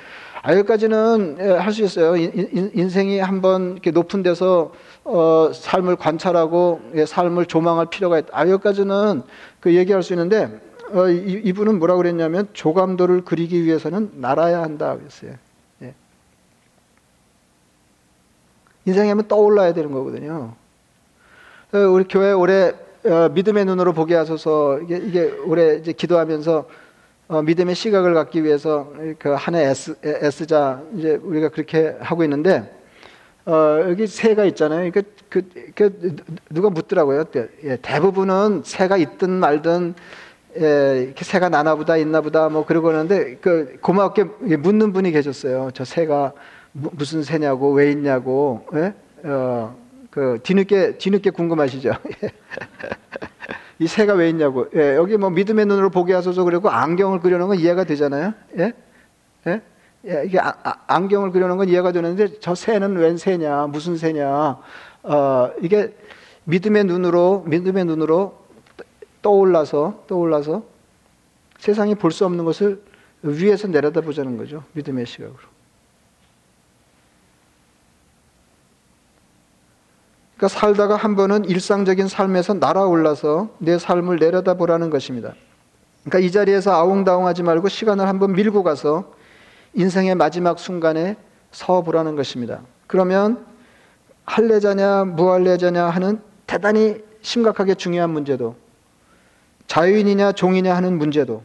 [0.42, 2.18] 아, 여기까지는 예, 할수 있어요.
[2.18, 4.74] 인, 인 생이 한번 이렇게 높은 데서
[5.06, 8.30] 어, 삶을 관찰하고 예, 삶을 조망할 필요가 있다.
[8.32, 9.22] 아, 여기까지는
[9.60, 10.60] 그 얘기할 수 있는데
[10.92, 15.36] 어, 이, 이분은 뭐라 그랬냐면 조감도를 그리기 위해서는 날아야 한다 그랬어요.
[15.82, 15.94] 예.
[18.86, 20.56] 인생에 하면 떠올라야 되는 거거든요.
[21.74, 22.72] 어, 우리 교회 올해
[23.04, 26.66] 어, 믿음의 눈으로 보게 하소서 이게, 이게 올해 이제 기도하면서
[27.30, 32.72] 어, 믿음의 시각을 갖기 위해서 그 한해 S, S자 이제 우리가 그렇게 하고 있는데
[33.48, 34.92] 어, 여기 새가 있잖아요.
[34.92, 36.16] 그, 그, 그
[36.52, 37.26] 누가 묻더라고요.
[37.64, 39.96] 예, 대부분은 새가 있든 말든
[40.60, 44.26] 예, 이렇게 새가 나나보다 있나보다 뭐 그러고 그러는데 그 고맙게
[44.60, 45.72] 묻는 분이 계셨어요.
[45.74, 46.34] 저 새가
[46.72, 48.64] 무슨 새냐고 왜 있냐고.
[48.76, 48.94] 예?
[49.24, 49.83] 어,
[50.14, 51.90] 그 뒤늦게 뒤늦게 궁금하시죠?
[53.80, 54.68] 이 새가 왜 있냐고.
[54.76, 58.36] 예, 여기 뭐 믿음의 눈으로 보게 하소서 그리고 안경을 그려놓은 건 이해가 되잖아요.
[58.60, 58.74] 예?
[59.48, 59.62] 예?
[60.06, 64.60] 예 이게 아, 아, 안경을 그려놓은 건 이해가 되는데 저 새는 웬 새냐, 무슨 새냐.
[65.02, 65.96] 어, 이게
[66.44, 68.38] 믿음의 눈으로 믿음의 눈으로
[69.24, 70.62] 떠올라서 떠올라서
[71.58, 72.84] 세상이 볼 수 없는 것을
[73.24, 74.64] 위에서 내려다 보자는 거죠.
[74.74, 75.53] 믿음의 시각으로.
[80.44, 85.36] 그러니까 살다가 한 번은 일상적인 삶에서 날아올라서 내 삶을 내려다보라는 것입니다.
[86.04, 89.14] 그러니까 이 자리에서 아웅다웅하지 말고 시간을 한번 밀고 가서
[89.74, 91.16] 인생의 마지막 순간에
[91.52, 92.60] 서 보라는 것입니다.
[92.88, 93.46] 그러면
[94.26, 98.58] 할례자냐 무할례자냐 하는 대단히 심각하게 중요한 문제도
[99.68, 101.42] 자유인이냐 종이냐 하는 문제도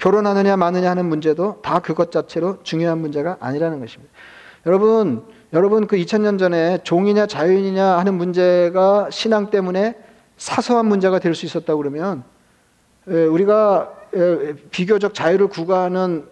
[0.00, 4.12] 결혼하느냐 마느냐 하는 문제도 다 그것 자체로 중요한 문제가 아니라는 것입니다.
[4.66, 5.24] 여러분
[5.54, 9.94] 여러분 그 2000년 전에 종이냐 자유인이냐 하는 문제가 신앙 때문에
[10.36, 12.24] 사소한 문제가 될 수 있었다 그러면
[13.08, 16.26] 예, 우리가 예, 비교적 자유를 구가하는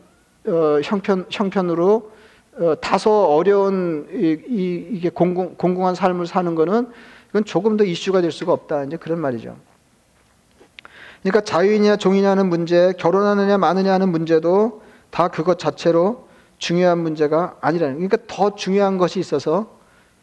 [0.49, 2.11] 어, 형편 형편으로
[2.59, 6.89] 어, 다소 어려운 이, 게 공공, 공공한 삶을 사는 거는
[7.31, 9.57] 이건 조금 더 이슈가 될 수가 없다 이제 그런 말이죠.
[11.23, 16.27] 그러니까 자유이냐 종이냐는 문제, 결혼하느냐 마느냐 하는 문제도 다 그것 자체로
[16.63, 17.97] 중요한 문제가 아니라는.
[17.97, 19.79] 그러니까 더 중요한 것이 있어서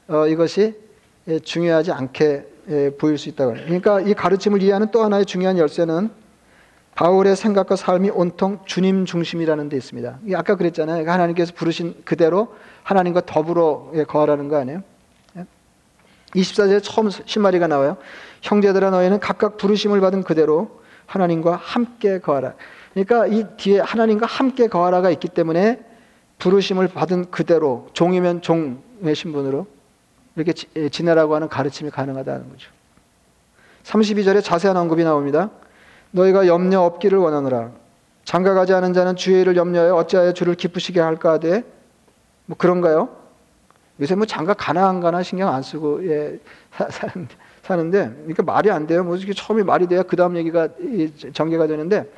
[0.07, 0.73] 어, 이것이
[1.27, 3.55] 예, 중요하지 않게 예, 보일 수 있다고.
[3.55, 6.09] 그러니까 이 가르침을 이해하는 또 하나의 중요한 열쇠는
[6.95, 10.19] 바울의 생각과 삶이 온통 주님 중심이라는 데 있습니다.
[10.33, 10.95] 아까 그랬잖아요.
[10.95, 14.81] 그러니까 하나님께서 부르신 그대로 하나님과 더불어 예, 거하라는 거 아니에요?
[16.35, 17.97] 24절에 처음 신마리가 나와요.
[18.43, 22.53] 형제들아 너희는 각각 부르심을 받은 그대로 하나님과 함께 거하라.
[22.93, 25.88] 그러니까 이 뒤에 하나님과 함께 거하라가 있기 때문에
[26.39, 29.67] 부르심을 받은 그대로 종이면 종의 신분으로
[30.35, 32.71] 이렇게 예, 지내라고 하는 가르침이 가능하다는 거죠.
[33.83, 35.49] 32절에 자세한 언급이 나옵니다.
[36.11, 37.71] 너희가 염려 없기를 원하노라.
[38.23, 41.63] 장가가지 않은 자는 주의 일을 염려하여 어찌하여 주를 기쁘시게 할까 하되
[42.45, 43.09] 뭐 그런가요?
[43.99, 46.39] 요새 뭐 장가 가나 안 가나 신경 안 쓰고 예,
[47.63, 49.03] 사는데 그러니까 말이 안 돼요.
[49.03, 50.69] 뭐 이게 처음에 말이 돼야 그 다음 얘기가
[51.33, 52.09] 전개가 되는데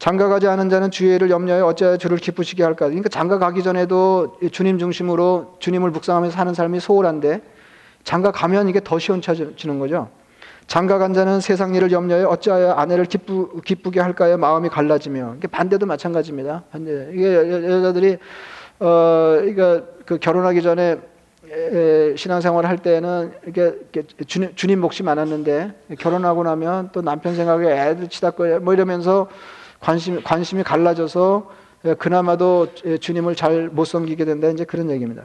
[0.00, 2.86] 장가 가지 않은 자는 주의를 염려해 어찌하여 주를 기쁘시게 할까?
[2.86, 7.42] 그러니까 장가 가기 전에도 주님 중심으로 주님을 묵상하면서 사는 삶이 소홀한데
[8.02, 10.08] 장가 가면 이게 더 시원찮지는 거죠.
[10.68, 14.38] 장가 간 자는 세상 일을 염려해 어찌하여 아내를 기쁘, 기쁘게 할까요?
[14.38, 16.62] 마음이 갈라지며 이게 반대도 마찬가지입니다.
[16.72, 18.16] 반대 이게 여자들이
[18.78, 20.96] 어 이거 그 결혼하기 전에
[22.16, 23.74] 신앙생활 할 때는 이렇게,
[24.26, 29.28] 주님, 주님 몫이 많았는데 결혼하고 나면 또 남편 생각에 애들 치닫고 뭐 이러면서
[29.80, 31.50] 관심, 관심이 갈라져서
[31.86, 34.48] 예, 그나마도 예, 주님을 잘 못 섬기게 된다.
[34.48, 35.24] 이제 그런 얘기입니다.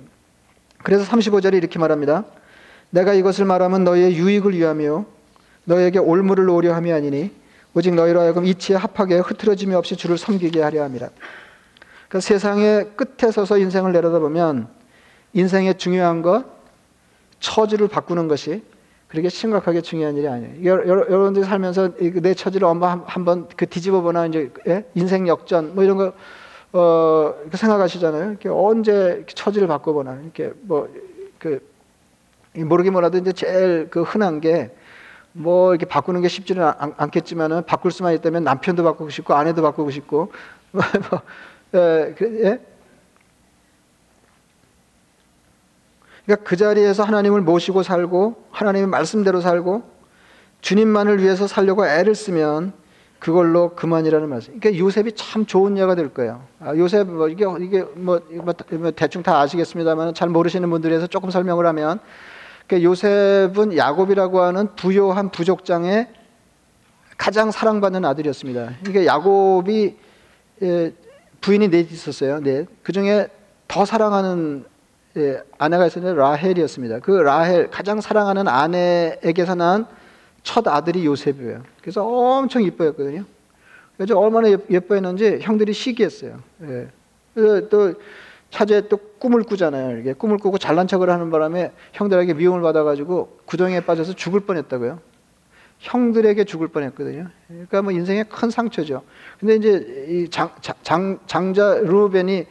[0.84, 2.24] 그래서 35절에 이렇게 말합니다.
[2.90, 5.06] 내가 이것을 말하면 너희의 유익을 위하며
[5.66, 7.32] 너희에게 올무를 놓으려 함이 아니니
[7.74, 11.10] 오직 너희로 하여금 이치에 합하게 흐트러짐이 없이 주를 섬기게 하려 함이라.
[12.08, 14.68] 그러니까 세상의 끝에 서서 인생을 내려다보면
[15.34, 16.46] 인생의 중요한 것,
[17.42, 18.64] 처지를 바꾸는 것이
[19.08, 20.66] 그렇게 심각하게 중요한 일이 아니에요.
[20.66, 24.86] 여러분들이 살면서 내 처지를 한번 그 뒤집어보나 이제 예?
[24.96, 26.14] 인생 역전 뭐 이런 거
[26.74, 28.32] 어, 생각하시잖아요.
[28.32, 31.60] 이렇게 언제 처지를 바꿔보나 이렇게 뭐그
[32.58, 34.72] 모르긴 몰라도 이제 제일 그 흔한 게
[35.38, 39.92] 뭐 이렇게 바꾸는 게 쉽지는 않, 겠지만은 바꿀 수만 있다면 남편도 바꾸고 싶고 아내도 바꾸고
[39.92, 40.32] 싶고
[40.72, 41.22] 뭐, 뭐
[41.74, 42.60] 예, 그, 예?
[46.26, 49.84] 그러니까 그 자리에서 하나님을 모시고 살고 하나님의 말씀대로 살고
[50.62, 52.74] 주님만을 위해서 살려고 애를 쓰면
[53.20, 54.60] 그걸로 그만이라는 말씀.
[54.60, 56.44] 그러니까 요셉이 참 좋은 예가 될 거예요.
[56.60, 61.30] 아, 요셉 뭐 이게 이게 뭐, 뭐, 뭐 대충 다 아시겠습니다만 잘 모르시는 분들에서 조금
[61.30, 62.00] 설명을 하면
[62.68, 66.08] 그러니까 요셉은 야곱이라고 하는 부요한 부족장의
[67.18, 68.72] 가장 사랑받는 아들이었습니다.
[68.88, 69.96] 이게 야곱이
[70.62, 70.94] 예,
[71.42, 72.42] 부인이 넷 있었어요.
[72.42, 72.68] 넷.
[72.84, 73.28] 그 중에
[73.68, 74.66] 더 사랑하는
[75.18, 77.00] 예, 아내가 있었는데 라헬이었습니다.
[77.00, 79.88] 그 라헬 가장 사랑하는 아내에게서 난
[80.46, 81.64] 첫 아들이 요셉이에요.
[81.82, 83.26] 그래서 엄청 이뻐했거든요.
[83.98, 86.40] 그래서 얼마나 예뻐했는지 형들이 시기했어요.
[86.62, 86.88] 예.
[87.34, 87.96] 그래서 또
[88.52, 89.98] 차제 또 꿈을 꾸잖아요.
[89.98, 95.00] 이게 꿈을 꾸고 잘난 척을 하는 바람에 형들에게 미움을 받아가지고 구덩이에 빠져서 죽을 뻔했다고요.
[95.80, 97.28] 형들에게 죽을 뻔했거든요.
[97.48, 99.02] 그러니까 뭐 인생의 큰 상처죠.
[99.40, 102.46] 근데 이제 이 장, 장, 장자 루벤이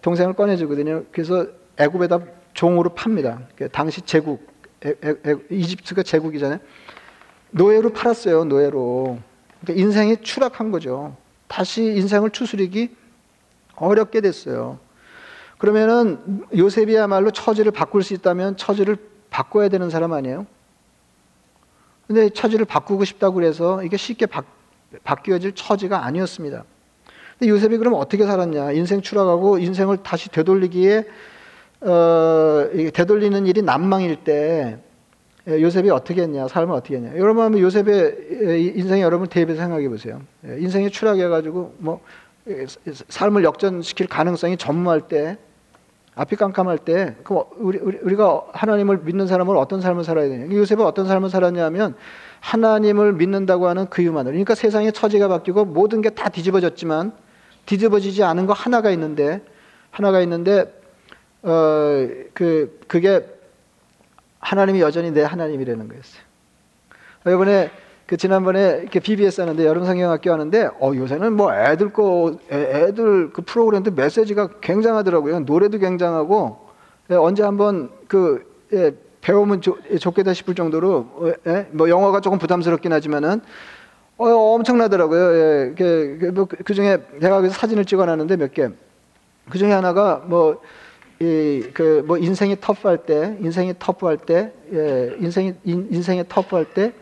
[0.00, 1.04] 동생을 꺼내주거든요.
[1.12, 2.20] 그래서 애굽에다
[2.54, 3.40] 종으로 팝니다.
[3.56, 4.46] 그 당시 제국,
[5.50, 6.58] 이집트가 제국이잖아요.
[7.50, 8.44] 노예로 팔았어요.
[8.44, 9.18] 노예로.
[9.60, 11.16] 그러니까 인생이 추락한 거죠.
[11.48, 12.96] 다시 인생을 추스리기
[13.76, 14.78] 어렵게 됐어요.
[15.58, 18.96] 그러면은 요셉이야말로 처지를 바꿀 수 있다면 처지를
[19.30, 20.46] 바꿔야 되는 사람 아니에요?
[22.06, 24.42] 근데 처지를 바꾸고 싶다고 그래서 이게 쉽게 바,
[25.04, 26.64] 바뀌어질 처지가 아니었습니다.
[27.48, 28.72] 요셉이 그럼 어떻게 살았냐?
[28.72, 31.04] 인생 추락하고 인생을 다시 되돌리기에
[31.82, 34.78] 어, 되돌리는 일이 난망일 때
[35.48, 36.46] 예, 요셉이 어떻게 했냐?
[36.46, 37.16] 삶을 어떻게 했냐?
[37.16, 40.20] 여러분 한번 요셉의 인생에 여러분 대입해서 생각해 보세요.
[40.46, 42.00] 예, 인생이 추락해 가지고 뭐
[43.08, 45.38] 삶을 역전시킬 가능성이 전무할 때
[46.14, 50.54] 앞이 깜깜할 때, 그 우리, 우리, 가 하나님을 믿는 사람은 어떤 삶을 살아야 되냐.
[50.54, 51.94] 요셉은 어떤 삶을 살았냐면,
[52.40, 54.32] 하나님을 믿는다고 하는 그 이유만으로.
[54.32, 57.12] 그러니까 세상의 처지가 바뀌고 모든 게 다 뒤집어졌지만,
[57.66, 59.42] 뒤집어지지 않은 거 하나가 있는데
[59.90, 60.72] 하나가 있는데
[61.42, 63.26] 어 그 그게
[64.40, 66.22] 하나님이 여전히 내 하나님이라는 거였어요.
[67.26, 67.70] 이번에
[68.06, 73.42] 그 지난번에 이렇게 BBS 하는데 여름 성경학교 하는데 어 요새는 뭐 애들 거 애, 들그
[73.42, 75.40] 프로그램도 메시지가 굉장하더라고요.
[75.40, 76.68] 노래도 굉장하고
[77.10, 82.20] 예, 언제 한번 그 예, 배우면 좋, 예, 좋겠다 싶을 정도로 어, 예, 뭐 영어가
[82.20, 83.40] 조금 부담스럽긴 하지만은
[84.18, 85.34] 어, 엄청나더라고요.
[85.34, 88.68] 예, 그, 그, 뭐, 그 중에 제가 그래서 사진을 찍어놨는데 몇 개.
[89.50, 90.60] 그 중에 하나가 뭐,
[91.20, 96.92] 이, 그, 뭐, 인생이 터프할 때, 인생이 터프할 때, 예, 인생이, 인, 인생이 터프할 때,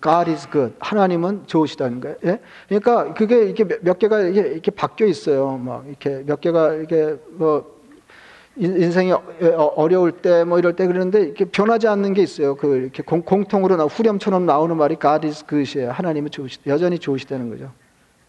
[0.00, 0.74] God is good.
[0.78, 2.16] 하나님은 좋으시다는 거예요.
[2.24, 2.38] 예?
[2.68, 5.58] 그러니까 그게 이렇게 몇, 몇 개가 이렇게, 이렇게 바뀌어 있어요.
[5.58, 7.81] 막 이렇게 몇 개가 이렇게 뭐
[8.56, 9.20] 인- 인생이 어-
[9.76, 12.54] 어려울 때 뭐 이럴 때 그러는데 이렇게 변하지 않는 게 있어요.
[12.56, 15.90] 그 이렇게 공, 공통으로 나 후렴처럼 나오는 말이 God is good이에요.
[15.92, 17.72] 하나님은 좋으시 여전히 좋으시다는 거죠.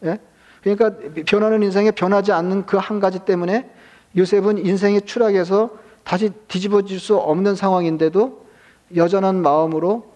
[0.06, 0.18] 예?
[0.64, 0.92] 그러니까
[1.26, 3.70] 변하는 인생에 변하지 않는 그 한 가지 때문에
[4.16, 5.72] 요셉은 인생의 추락에서
[6.04, 8.44] 다시 뒤집어질 수 없는 상황인데도
[8.96, 10.14] 여전한 마음으로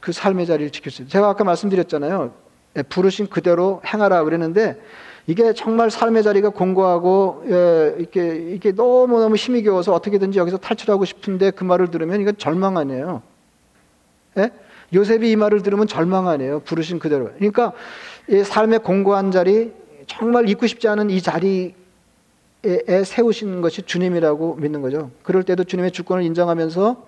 [0.00, 1.10] 그 삶의 자리를 지킬 수 있어요.
[1.10, 2.32] 제가 아까 말씀드렸잖아요.
[2.76, 4.80] 예, 부르신 그대로 행하라 그랬는데
[5.26, 11.04] 이게 정말 삶의 자리가 공고하고 예, 이렇게 이게 너무 너무 힘이 겨워서 어떻게든지 여기서 탈출하고
[11.04, 13.22] 싶은데 그 말을 들으면 이건 절망 아니에요.
[14.38, 14.50] 예?
[14.92, 16.60] 요셉이 이 말을 들으면 절망 아니에요.
[16.60, 17.30] 부르신 그대로.
[17.36, 17.72] 그러니까
[18.28, 19.72] 이 삶의 공고한 자리
[20.06, 21.72] 정말 잊고 싶지 않은 이 자리에
[23.04, 25.10] 세우신 것이 주님이라고 믿는 거죠.
[25.22, 27.06] 그럴 때도 주님의 주권을 인정하면서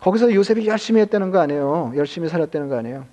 [0.00, 1.92] 거기서 요셉이 열심히 했다는 거 아니에요.
[1.96, 3.04] 열심히 살았다는 거 아니에요.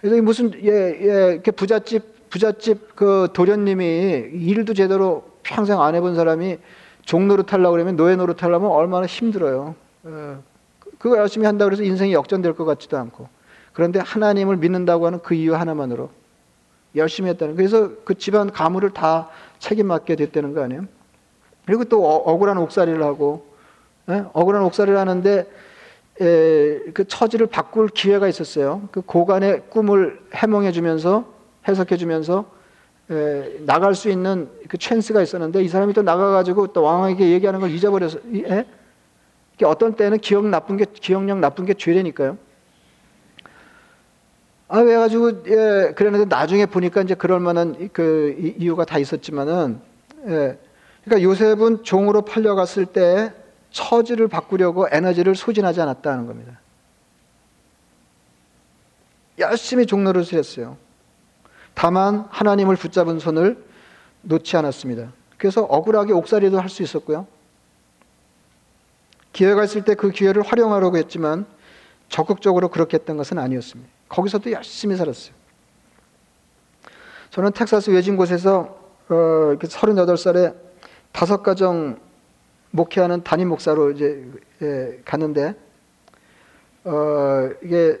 [0.00, 3.84] 그래서 이 무슨 예, 예, 이렇게 부잣집 부잣집 그 도련님이
[4.32, 6.58] 일도 제대로 평생 안 해본 사람이
[7.02, 9.74] 종노릇 하려고 그러면 노예 노릇 하려면 얼마나 힘들어요.
[10.04, 10.42] 어,
[10.98, 13.28] 그거 열심히 한다고 해서 인생이 역전될 것 같지도 않고.
[13.72, 16.10] 그런데 하나님을 믿는다고 하는 그 이유 하나만으로
[16.96, 17.54] 열심히 했다는.
[17.56, 20.82] 그래서 그 집안 가물을 다 책임 맡게 됐다는 거 아니에요?
[21.64, 23.46] 그리고 또 어- 억울한 옥살이를 하고,
[24.10, 24.24] 예?
[24.32, 25.46] 억울한 옥살이를 하는데
[26.20, 28.88] 에, 그 처지를 바꿀 기회가 있었어요.
[28.90, 31.37] 그 고간의 꿈을 해몽해 주면서
[31.68, 32.50] 해석해주면서
[33.10, 37.70] 에, 나갈 수 있는 그 찬스가 있었는데 이 사람이 또 나가가지고 또 왕에게 얘기하는 걸
[37.70, 38.66] 잊어버려서 이- 예?
[39.64, 42.38] 어떤 때는 기억 나쁜 게 기억력 나쁜 게 죄라니까요.
[44.68, 49.80] 아, 그래가지고, 예, 그랬는데 나중에 보니까 이제 그럴 만한 그 이- 이유가 다 있었지만은,
[50.26, 50.58] 예.
[51.04, 53.32] 그러니까 요셉은 종으로 팔려갔을 때
[53.70, 56.60] 처지를 바꾸려고 에너지를 소진하지 않았다는 겁니다.
[59.38, 60.76] 열심히 종노릇을 했어요.
[61.78, 63.64] 다만 하나님을 붙잡은 손을
[64.22, 65.12] 놓지 않았습니다.
[65.36, 67.28] 그래서 억울하게 옥살이도 할 수 있었고요.
[69.32, 71.46] 기회가 있을 때 그 기회를 활용하려고 했지만
[72.08, 73.88] 적극적으로 그렇게 했던 것은 아니었습니다.
[74.08, 75.32] 거기서도 열심히 살았어요.
[77.30, 78.76] 저는 텍사스 외진 곳에서
[79.08, 80.56] 어, 이렇게 38살에
[81.12, 82.00] 다섯 가정
[82.72, 84.26] 목회하는 담임 목사로 이제
[84.62, 85.54] 예, 갔는데
[86.82, 88.00] 어, 이게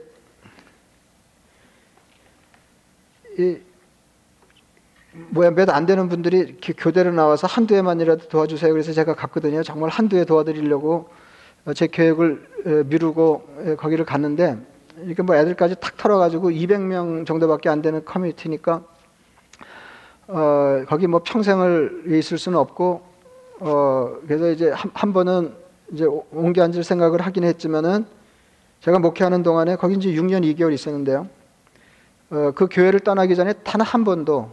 [3.38, 3.67] 이
[5.30, 8.72] 뭐야 몇 안 되는 분들이 이렇게 교대로 나와서 한두 해만이라도 도와주세요.
[8.72, 9.62] 그래서 제가 갔거든요.
[9.62, 11.08] 정말 한두 해 도와드리려고
[11.66, 14.56] 어, 제 계획을 에, 미루고 에, 거기를 갔는데
[15.06, 18.82] 이게 뭐 애들까지 탁 털어가지고 200명 정도밖에 안 되는 커뮤니티니까
[20.28, 23.02] 어, 거기 뭐 평생을 있을 수는 없고
[23.60, 25.52] 어, 그래서 이제 한, 한 번은
[25.92, 28.06] 이제 오- 옮겨 앉을 생각을 하긴 했지만은
[28.80, 31.26] 제가 목회하는 동안에 거기 이제 6년 2개월 있었는데요.
[32.30, 34.50] 어, 그 교회를 떠나기 전에 단 한 번도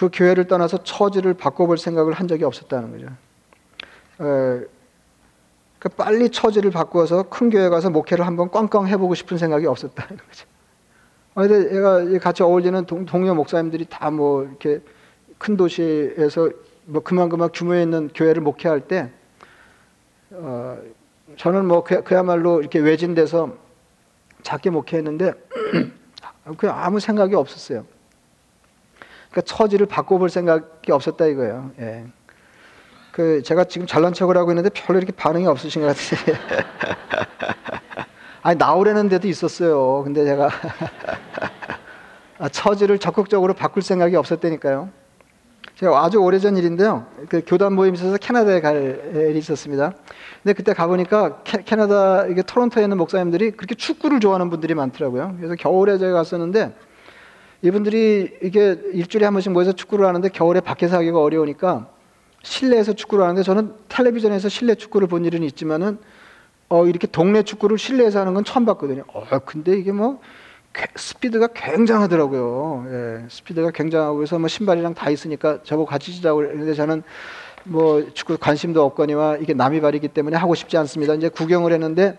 [0.00, 3.08] 그 교회를 떠나서 처지를 바꿔볼 생각을 한 적이 없었다는 거죠.
[4.18, 4.62] 어,
[5.78, 10.46] 그 빨리 처지를 바꾸어서 큰 교회 가서 목회를 한번 꽝꽝 해보고 싶은 생각이 없었다는 거죠.
[11.34, 14.80] 아, 근데 얘가 이 같이 어울리는 동, 동료 목사님들이 다 뭐 이렇게
[15.36, 16.48] 큰 도시에서
[16.86, 19.10] 뭐 그만그만 규모에 있는 교회를 목회할 때,
[20.30, 20.78] 어,
[21.36, 23.54] 저는 뭐 그, 그야말로 이렇게 외진돼서
[24.42, 25.34] 작게 목회했는데,
[26.56, 27.84] 그냥 아무 생각이 없었어요.
[29.30, 31.70] 그러니까 처지를 바꿔볼 생각이 없었다 이거예요.
[31.80, 32.04] 예.
[33.12, 36.36] 그 제가 지금 잘난 척을 하고 있는데 별로 이렇게 반응이 없으신 것 같아요.
[38.42, 40.02] 아니 나오려는 데도 있었어요.
[40.04, 40.48] 근데 제가
[42.38, 44.88] 아, 처지를 적극적으로 바꿀 생각이 없었다니까요.
[45.76, 47.06] 제가 아주 오래전 일인데요.
[47.28, 49.92] 그 교단 모임 있어서 캐나다에 갈 일이 있었습니다.
[50.42, 55.36] 근데 그때 가보니까 캐, 캐나다 이게 토론토에 있는 목사님들이 그렇게 축구를 좋아하는 분들이 많더라고요.
[55.38, 56.74] 그래서 겨울에 제가 갔었는데
[57.62, 61.88] 이분들이 이게 일주일에 한 번씩 모여서 축구를 하는데 겨울에 밖에서 하기가 어려우니까
[62.42, 65.98] 실내에서 축구를 하는데 저는 텔레비전에서 실내 축구를 본 일은 있지만은
[66.70, 69.04] 어 이렇게 동네 축구를 실내에서 하는 건 처음 봤거든요.
[69.08, 70.20] 어 근데 이게 뭐
[70.72, 72.86] 개- 스피드가 굉장하더라고요.
[72.88, 77.02] 예, 스피드가 굉장하고 그래서 뭐 신발이랑 다 있으니까 저보고 같이 치자고 했는데 저는
[77.64, 81.14] 뭐 축구 관심도 없거니와 이게 남이 발이기 때문에 하고 싶지 않습니다.
[81.14, 82.18] 이제 구경을 했는데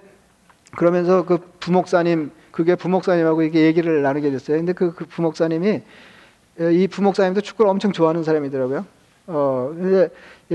[0.75, 4.57] 그러면서 그 부목사님 그게 부목사님하고 이게 얘기를 나누게 됐어요.
[4.57, 5.81] 근데 그, 그 부목사님이
[6.59, 8.85] 에, 이 부목사님도 축구를 엄청 좋아하는 사람이더라고요.
[9.27, 10.09] 어, 근데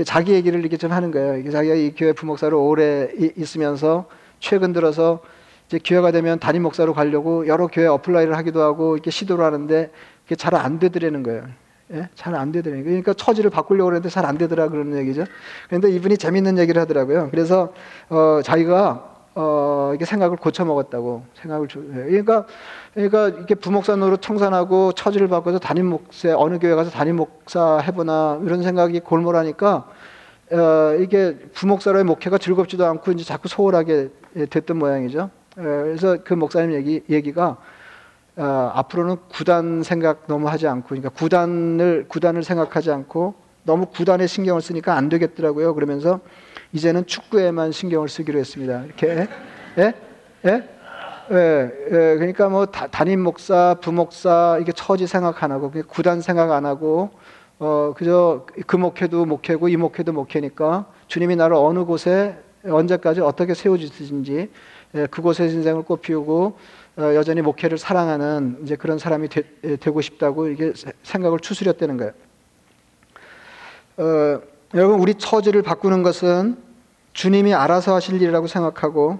[0.05, 1.37] 자기 얘기를 이렇게 좀 하는 거예요.
[1.37, 4.05] 이게 자기가 이 교회 부목사로 오래 이- 있으면서
[4.39, 5.19] 최근 들어서
[5.67, 9.91] 이제 기회가 되면 담임 목사로 가려고 여러 교회 apply를 하기도 하고 이렇게 시도를 하는데
[10.23, 11.45] 그게 잘 안 되더라는 거예요.
[11.93, 12.09] 예?
[12.15, 13.01] 잘 안 되더라는 거예요.
[13.01, 15.25] 그러니까 처지를 바꾸려고 그랬는데 잘 안 되더라 그러는 얘기죠.
[15.67, 17.29] 그런데 이분이 재밌는 얘기를 하더라고요.
[17.31, 17.73] 그래서
[18.09, 19.06] 어, 자기가
[19.39, 22.05] 어, 이게 생각을 고쳐 먹었다고 생각을 주, 예.
[22.05, 22.47] 그러니까
[22.95, 28.41] 그러니까 이렇게 부목사 노릇 청산하고 처지를 바꿔서 담임 목사 어느 교회 가서 담임 목사 해보나
[28.43, 29.87] 이런 생각이 골몰하니까
[30.53, 34.09] 어, 이게 부목사로의 목회가 즐겁지도 않고 이제 자꾸 소홀하게
[34.49, 35.29] 됐던 모양이죠.
[35.59, 37.57] 예, 그래서 그 목사님 얘기 얘기가
[38.37, 44.61] 어, 앞으로는 구단 생각 너무 하지 않고, 그러니까 구단을 구단을 생각하지 않고 너무 구단에 신경을
[44.61, 45.75] 쓰니까 안 되겠더라고요.
[45.75, 46.21] 그러면서
[46.73, 48.83] 이제는 축구에만 신경을 쓰기로 했습니다.
[48.83, 49.27] 이렇게
[49.77, 49.93] 예?
[50.45, 50.63] 예?
[51.29, 51.35] 예,
[51.87, 56.65] 예, 그러니까 뭐 다, 담임 목사, 부목사 이게 처지 생각 안 하고 구단 생각 안
[56.65, 57.09] 하고
[57.59, 64.49] 어 그저 그 목회도 목회고 이 목회도 목회니까 주님이 나를 어느 곳에 언제까지 어떻게 세워주시든지
[64.95, 66.57] 예, 그곳에 인생을 꽃피우고
[66.97, 71.97] 어, 여전히 목회를 사랑하는 이제 그런 사람이 되, 예, 되고 싶다고 이게 세- 생각을 추스렸다는
[71.97, 72.11] 거예요.
[73.97, 74.41] 어,
[74.73, 76.57] 여러분 우리 처지를 바꾸는 것은
[77.13, 79.19] 주님이 알아서 하실 일이라고 생각하고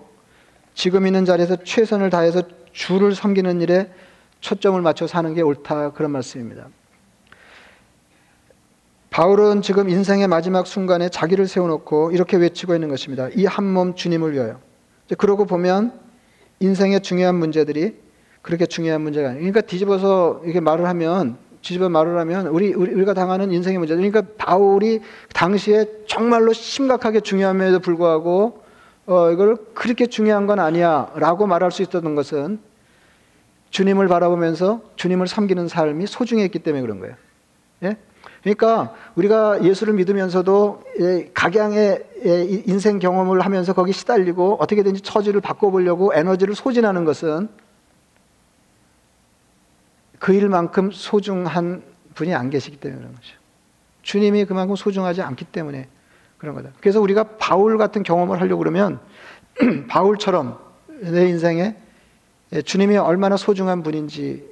[0.74, 3.90] 지금 있는 자리에서 최선을 다해서 주를 섬기는 일에
[4.40, 6.68] 초점을 맞춰 사는 게 옳다 그런 말씀입니다.
[9.10, 13.30] 바울은 지금 인생의 마지막 순간에 자기를 세워놓고 이렇게 외치고 있는 것입니다.
[13.36, 14.60] 이 한 몸 주님을 위하여.
[15.18, 15.94] 그러고 보면
[16.60, 17.96] 인생의 중요한 문제들이
[18.44, 19.42] 그렇게 중요한 문제가 아니에요.
[19.42, 21.38] 그러니까 뒤집어서 이렇게 말을 하면
[21.68, 23.94] 뒤집어 말을 하면 우리, 우리 우리 가 당하는 인생의 문제.
[23.94, 25.02] 그러니까 바울이
[25.34, 28.64] 당시에 정말로 심각하게 중요함에도 불구하고
[29.06, 32.60] 어, 이걸 그렇게 중요한 건 아니야라고 말할 수 있었던 것은
[33.70, 37.16] 주님을 바라보면서 주님을 섬기는 삶이 소중했기 때문에 그런 거예요.
[37.84, 37.98] 예?
[38.44, 46.56] 그러니까 우리가 예수를 믿으면서도 예, 각양의 인생 경험을 하면서 거기 시달리고 어떻게든지 처지를 바꿔보려고 에너지를
[46.56, 47.50] 소진하는 것은
[50.20, 53.36] 그 일만큼 소중한 분이 안 계시기 때문에 그런 거죠.
[54.02, 55.88] 주님이 그만큼 소중하지 않기 때문에
[56.38, 56.70] 그런 거다.
[56.80, 59.00] 그래서 우리가 바울 같은 경험을 하려고 그러면
[59.88, 60.60] 바울처럼
[61.02, 61.76] 내 인생에
[62.54, 64.44] 예, 주님이 얼마나 소중한 분인지가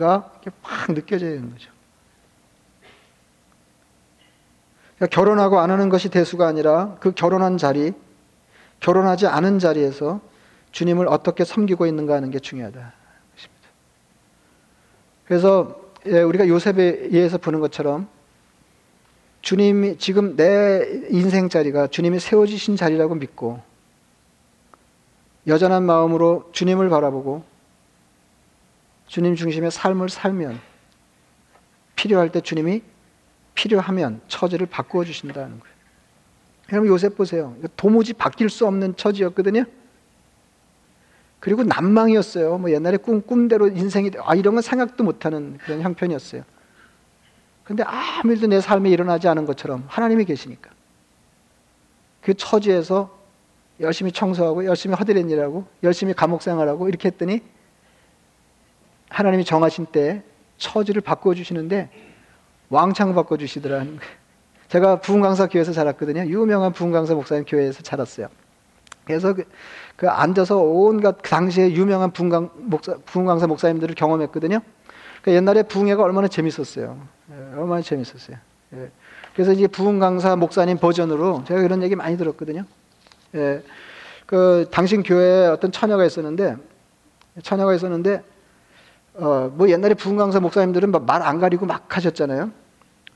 [0.00, 0.42] 막
[0.88, 1.70] 느껴져야 되는 거죠.
[4.96, 7.92] 그러니까 결혼하고 안 하는 것이 대수가 아니라 그 결혼한 자리,
[8.80, 10.20] 결혼하지 않은 자리에서
[10.72, 12.92] 주님을 어떻게 섬기고 있는가 하는 게 중요하다.
[15.26, 18.08] 그래서 예, 우리가 요셉에 의해서 보는 것처럼
[19.42, 23.60] 주님이 지금 내 인생 자리가 주님이 세워주신 자리라고 믿고
[25.46, 27.44] 여전한 마음으로 주님을 바라보고
[29.06, 30.60] 주님 중심의 삶을 살면
[31.94, 32.82] 필요할 때 주님이
[33.54, 35.76] 필요하면 처지를 바꾸어 주신다는 거예요.
[36.72, 37.56] 여러분 요셉 보세요.
[37.76, 39.64] 도무지 바뀔 수 없는 처지였거든요.
[41.40, 42.58] 그리고 난망이었어요.
[42.58, 46.42] 뭐 옛날에 꿈 꿈대로 인생이 아 이런 건 생각도 못하는 그런 형편이었어요.
[47.64, 50.70] 근데 아무 일도 내 삶에 일어나지 않은 것처럼 하나님이 계시니까
[52.22, 53.16] 그 처지에서
[53.80, 57.42] 열심히 청소하고 열심히 허드렛 일하고 열심히 감옥 생활하고 이렇게 했더니
[59.08, 60.22] 하나님이 정하신 때
[60.56, 61.90] 처지를 바꿔 주시는데
[62.68, 64.12] 왕창 바꿔 주시더라는 거예요.
[64.68, 66.26] 제가 부흥강사 교회에서 자랐거든요.
[66.26, 68.28] 유명한 부흥강사 목사님 교회에서 자랐어요.
[69.04, 69.44] 그래서 그,
[69.96, 74.60] 그 앉아서 온갖 그 당시에 유명한 부흥강 목사, 부흥강사 목사님들을 경험했거든요.
[75.22, 76.98] 그 옛날에 부흥회가 얼마나 재밌었어요.
[77.32, 78.36] 예, 얼마나 재밌었어요.
[78.74, 78.90] 예.
[79.34, 82.64] 그래서 이제 부흥강사 목사님 버전으로 제가 그런 얘기 많이 들었거든요.
[83.34, 83.62] 예.
[84.26, 86.56] 그 당신 교회에 어떤 처녀가 있었는데
[87.42, 88.22] 처녀가 있었는데
[89.14, 92.50] 어, 뭐 옛날에 부흥강사 목사님들은 말 안 가리고 막 하셨잖아요.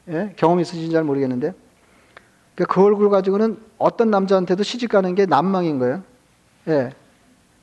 [0.09, 0.33] 예?
[0.37, 1.53] 경험 있으신지 잘 모르겠는데.
[2.55, 6.03] 그, 그 얼굴 가지고는 어떤 남자한테도 시집 가는 게 난망인 거예요.
[6.69, 6.91] 예.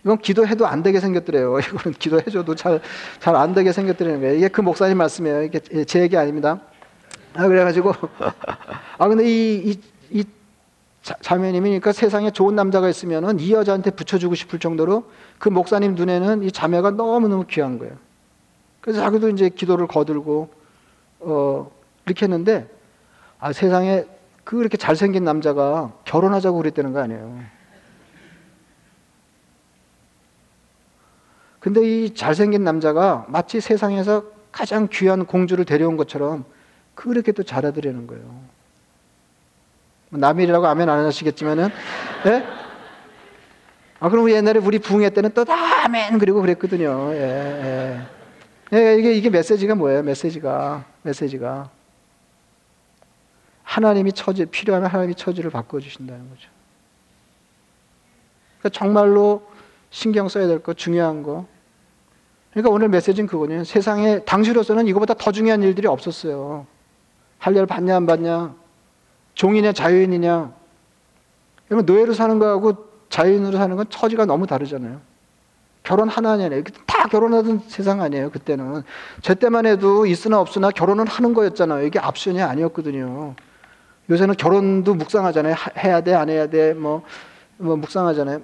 [0.03, 1.59] 이건 기도해도 안 되게 생겼더래요.
[1.59, 2.79] 이거는 기도해줘도 잘,
[3.19, 4.35] 잘 안 되게 생겼더라는 거예요.
[4.35, 5.43] 이게 그 목사님 말씀이에요.
[5.43, 6.61] 이게 제 얘기 아닙니다.
[7.33, 7.93] 아, 그래가지고.
[8.97, 9.79] 아, 근데 이, 이,
[10.11, 10.23] 이
[11.03, 16.43] 자, 자매님이 그러니까 세상에 좋은 남자가 있으면은 이 여자한테 붙여주고 싶을 정도로 그 목사님 눈에는
[16.43, 17.93] 이 자매가 너무너무 귀한 거예요.
[18.81, 20.49] 그래서 자기도 이제 기도를 거들고
[21.19, 21.71] 어
[22.05, 22.69] 이렇게 했는데
[23.39, 24.05] 아 세상에
[24.43, 27.39] 그렇게 잘생긴 남자가 결혼하자고 그랬다는 거 아니에요.
[31.59, 36.45] 근데 이 잘생긴 남자가 마치 세상에서 가장 귀한 공주를 데려온 것처럼
[36.95, 38.23] 그렇게 또 잘하더라는 거예요.
[40.09, 41.69] 뭐 남일이라고 아멘 안 하시겠지만은,
[42.27, 42.43] 예?
[43.99, 47.11] 아, 그럼 옛날에 우리 부흥회 때는 또 아멘 그리고 그랬거든요.
[47.13, 48.17] 예, 예.
[48.73, 50.03] 예, 이게, 이게 메시지가 뭐예요?
[50.03, 50.83] 메시지가.
[51.03, 51.69] 메시지가.
[53.63, 56.49] 하나님이 처지 필요하면 하나님이 처지를 바꿔 주신다는 거죠.
[58.59, 59.47] 그러니까 정말로
[59.89, 61.45] 신경 써야 될 거 중요한 거.
[62.51, 63.63] 그러니까 오늘 메시지는 그거네요.
[63.63, 66.65] 세상에 당시로서는 이거보다 더 중요한 일들이 없었어요.
[67.39, 68.55] 할례를 받냐 안 받냐,
[69.35, 70.51] 종이냐 자유인이냐.
[71.67, 74.99] 그러면 노예로 사는 거하고 자유인으로 사는 건 처지가 너무 다르잖아요.
[75.83, 76.63] 결혼 하나 하냐네.
[76.85, 78.83] 다 결혼하던 세상 아니에요, 그때는.
[79.21, 81.85] 제 때만 해도 있으나 없으나 결혼은 하는 거였잖아요.
[81.85, 83.35] 이게 압션이 아니었거든요.
[84.09, 85.55] 요새는 결혼도 묵상하잖아요.
[85.77, 87.03] 해야 돼, 안 해야 돼, 뭐,
[87.57, 88.41] 뭐 묵상하잖아요.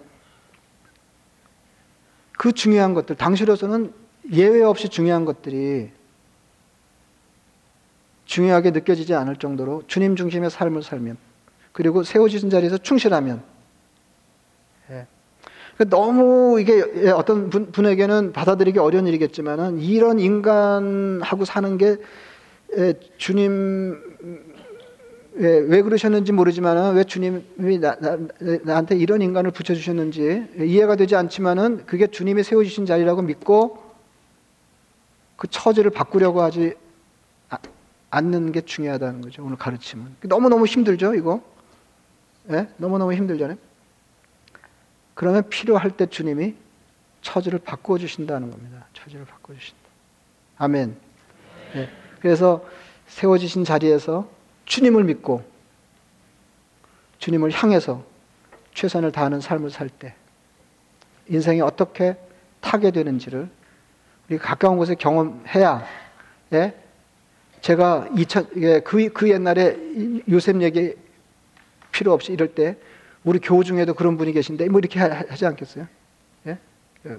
[2.38, 3.94] 그 중요한 것들, 당시로서는
[4.32, 5.92] 예외 없이 중요한 것들이
[8.26, 11.18] 중요하게 느껴지지 않을 정도로 주님 중심의 삶을 살면,
[11.72, 13.44] 그리고 세워지신 자리에서 충실하면,
[14.90, 15.08] 예.
[15.76, 21.98] 그러니까 너무 이게 예, 어떤 분, 에게는 받아들이기 어려운 일이겠지만은 이런 인간하고 사는 게
[22.78, 24.53] 예, 주님
[25.36, 28.18] 왜, 왜 그러셨는지 모르지만은 왜 주님이 나, 나,
[28.64, 33.84] 나 한테 이런 인간을 붙여주셨는지 이해가 되지 않지만은 그게 주님이 세워주신 자리라고 믿고
[35.36, 36.76] 그 처지를 바꾸려고 하지
[37.50, 37.58] 아,
[38.12, 39.44] 않는 게 중요하다는 거죠.
[39.44, 40.18] 오늘 가르침은.
[40.22, 41.42] 너무너무 힘들죠, 이거?
[42.52, 42.68] 예?
[42.78, 43.58] 너무너무 힘들잖아요.
[45.16, 46.56] 그러면 필요할 때 주님이
[47.22, 48.86] 처지를 바꿔주신다는 겁니다.
[48.94, 49.82] 처지를 바꿔 주신다.
[50.58, 50.96] 아멘.
[51.76, 51.90] 예.
[52.20, 52.66] 그래서
[53.08, 54.30] 세워지신 자리에서
[54.66, 55.44] 주님을 믿고
[57.20, 58.04] 주님을 향해서
[58.74, 60.16] 최선을 다하는 삶을 살 때
[61.28, 62.18] 인생이 어떻게
[62.60, 63.50] 타게 되는지를
[64.30, 65.86] 우리 가까운 곳에 경험해야
[66.54, 66.74] 예?
[67.62, 69.78] 제가 2000, 예, 그, 그 옛날에
[70.30, 70.96] 요셉 얘기
[71.92, 72.76] 필요 없이 이럴 때
[73.24, 75.88] 우리 교우 중에도 그런 분이 계신데 뭐 이렇게 하지 않겠어요?
[76.48, 76.58] 예?
[77.06, 77.18] 예.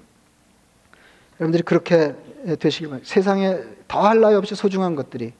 [1.39, 2.13] 여러분들이 그렇게
[2.59, 3.11] 되시길 바랍니다.
[3.11, 5.33] 세상에 더할 나위 없이 소중한 것들이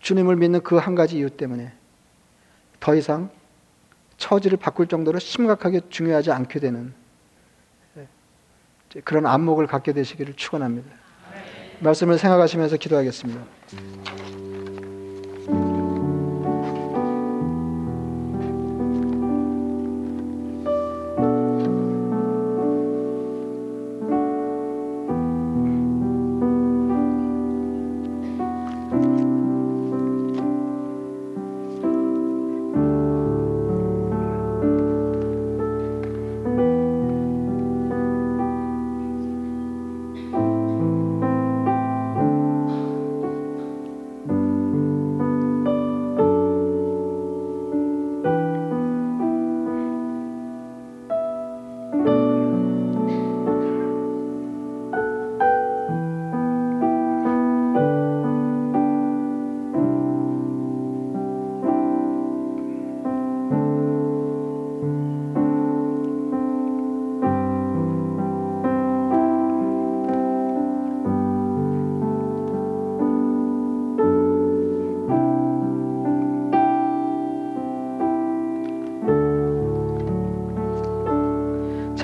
[0.00, 1.72] 주님을 믿는 그 한 가지 이유 때문에
[2.80, 3.30] 더 이상
[4.16, 6.92] 처지를 바꿀 정도로 심각하게 중요하지 않게 되는
[7.96, 8.06] 예,
[9.02, 10.88] 그런 안목을 갖게 되시기를 축원합니다.
[11.80, 13.44] 말씀을 생각하시면서 기도하겠습니다.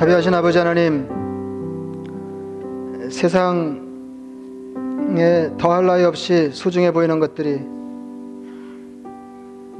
[0.04, 1.08] 자비하신 아버지 하나님,
[3.10, 3.80] 세상에
[5.56, 7.58] 더할 나위 없이 소중해 보이는 것들이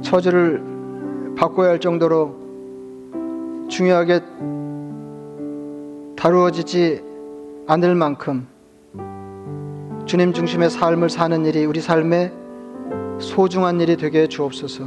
[0.01, 0.63] 처지를
[1.37, 2.35] 바꿔야 할 정도로
[3.69, 4.21] 중요하게
[6.15, 7.03] 다루어지지
[7.67, 8.47] 않을 만큼
[10.07, 12.33] 주님 중심의 삶을 사는 일이 우리 삶의
[13.19, 14.85] 소중한 일이 되게 주옵소서.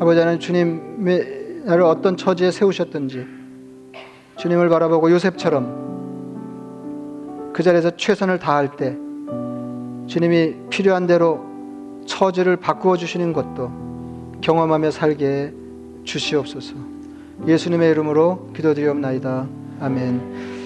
[0.00, 3.39] 아버지 하나님 주님의 나를 어떤 처지에 세우셨든지
[4.40, 5.90] 주님을 바라보고 요셉처럼
[7.52, 8.96] 그 자리에서 최선을 다할 때
[10.06, 11.44] 주님이 필요한 대로
[12.06, 13.70] 처지를 바꾸어 주시는 것도
[14.40, 15.52] 경험하며 살게
[16.04, 16.74] 주시옵소서.
[17.46, 19.46] 예수님의 이름으로 기도드리옵나이다.
[19.80, 20.59] 아멘.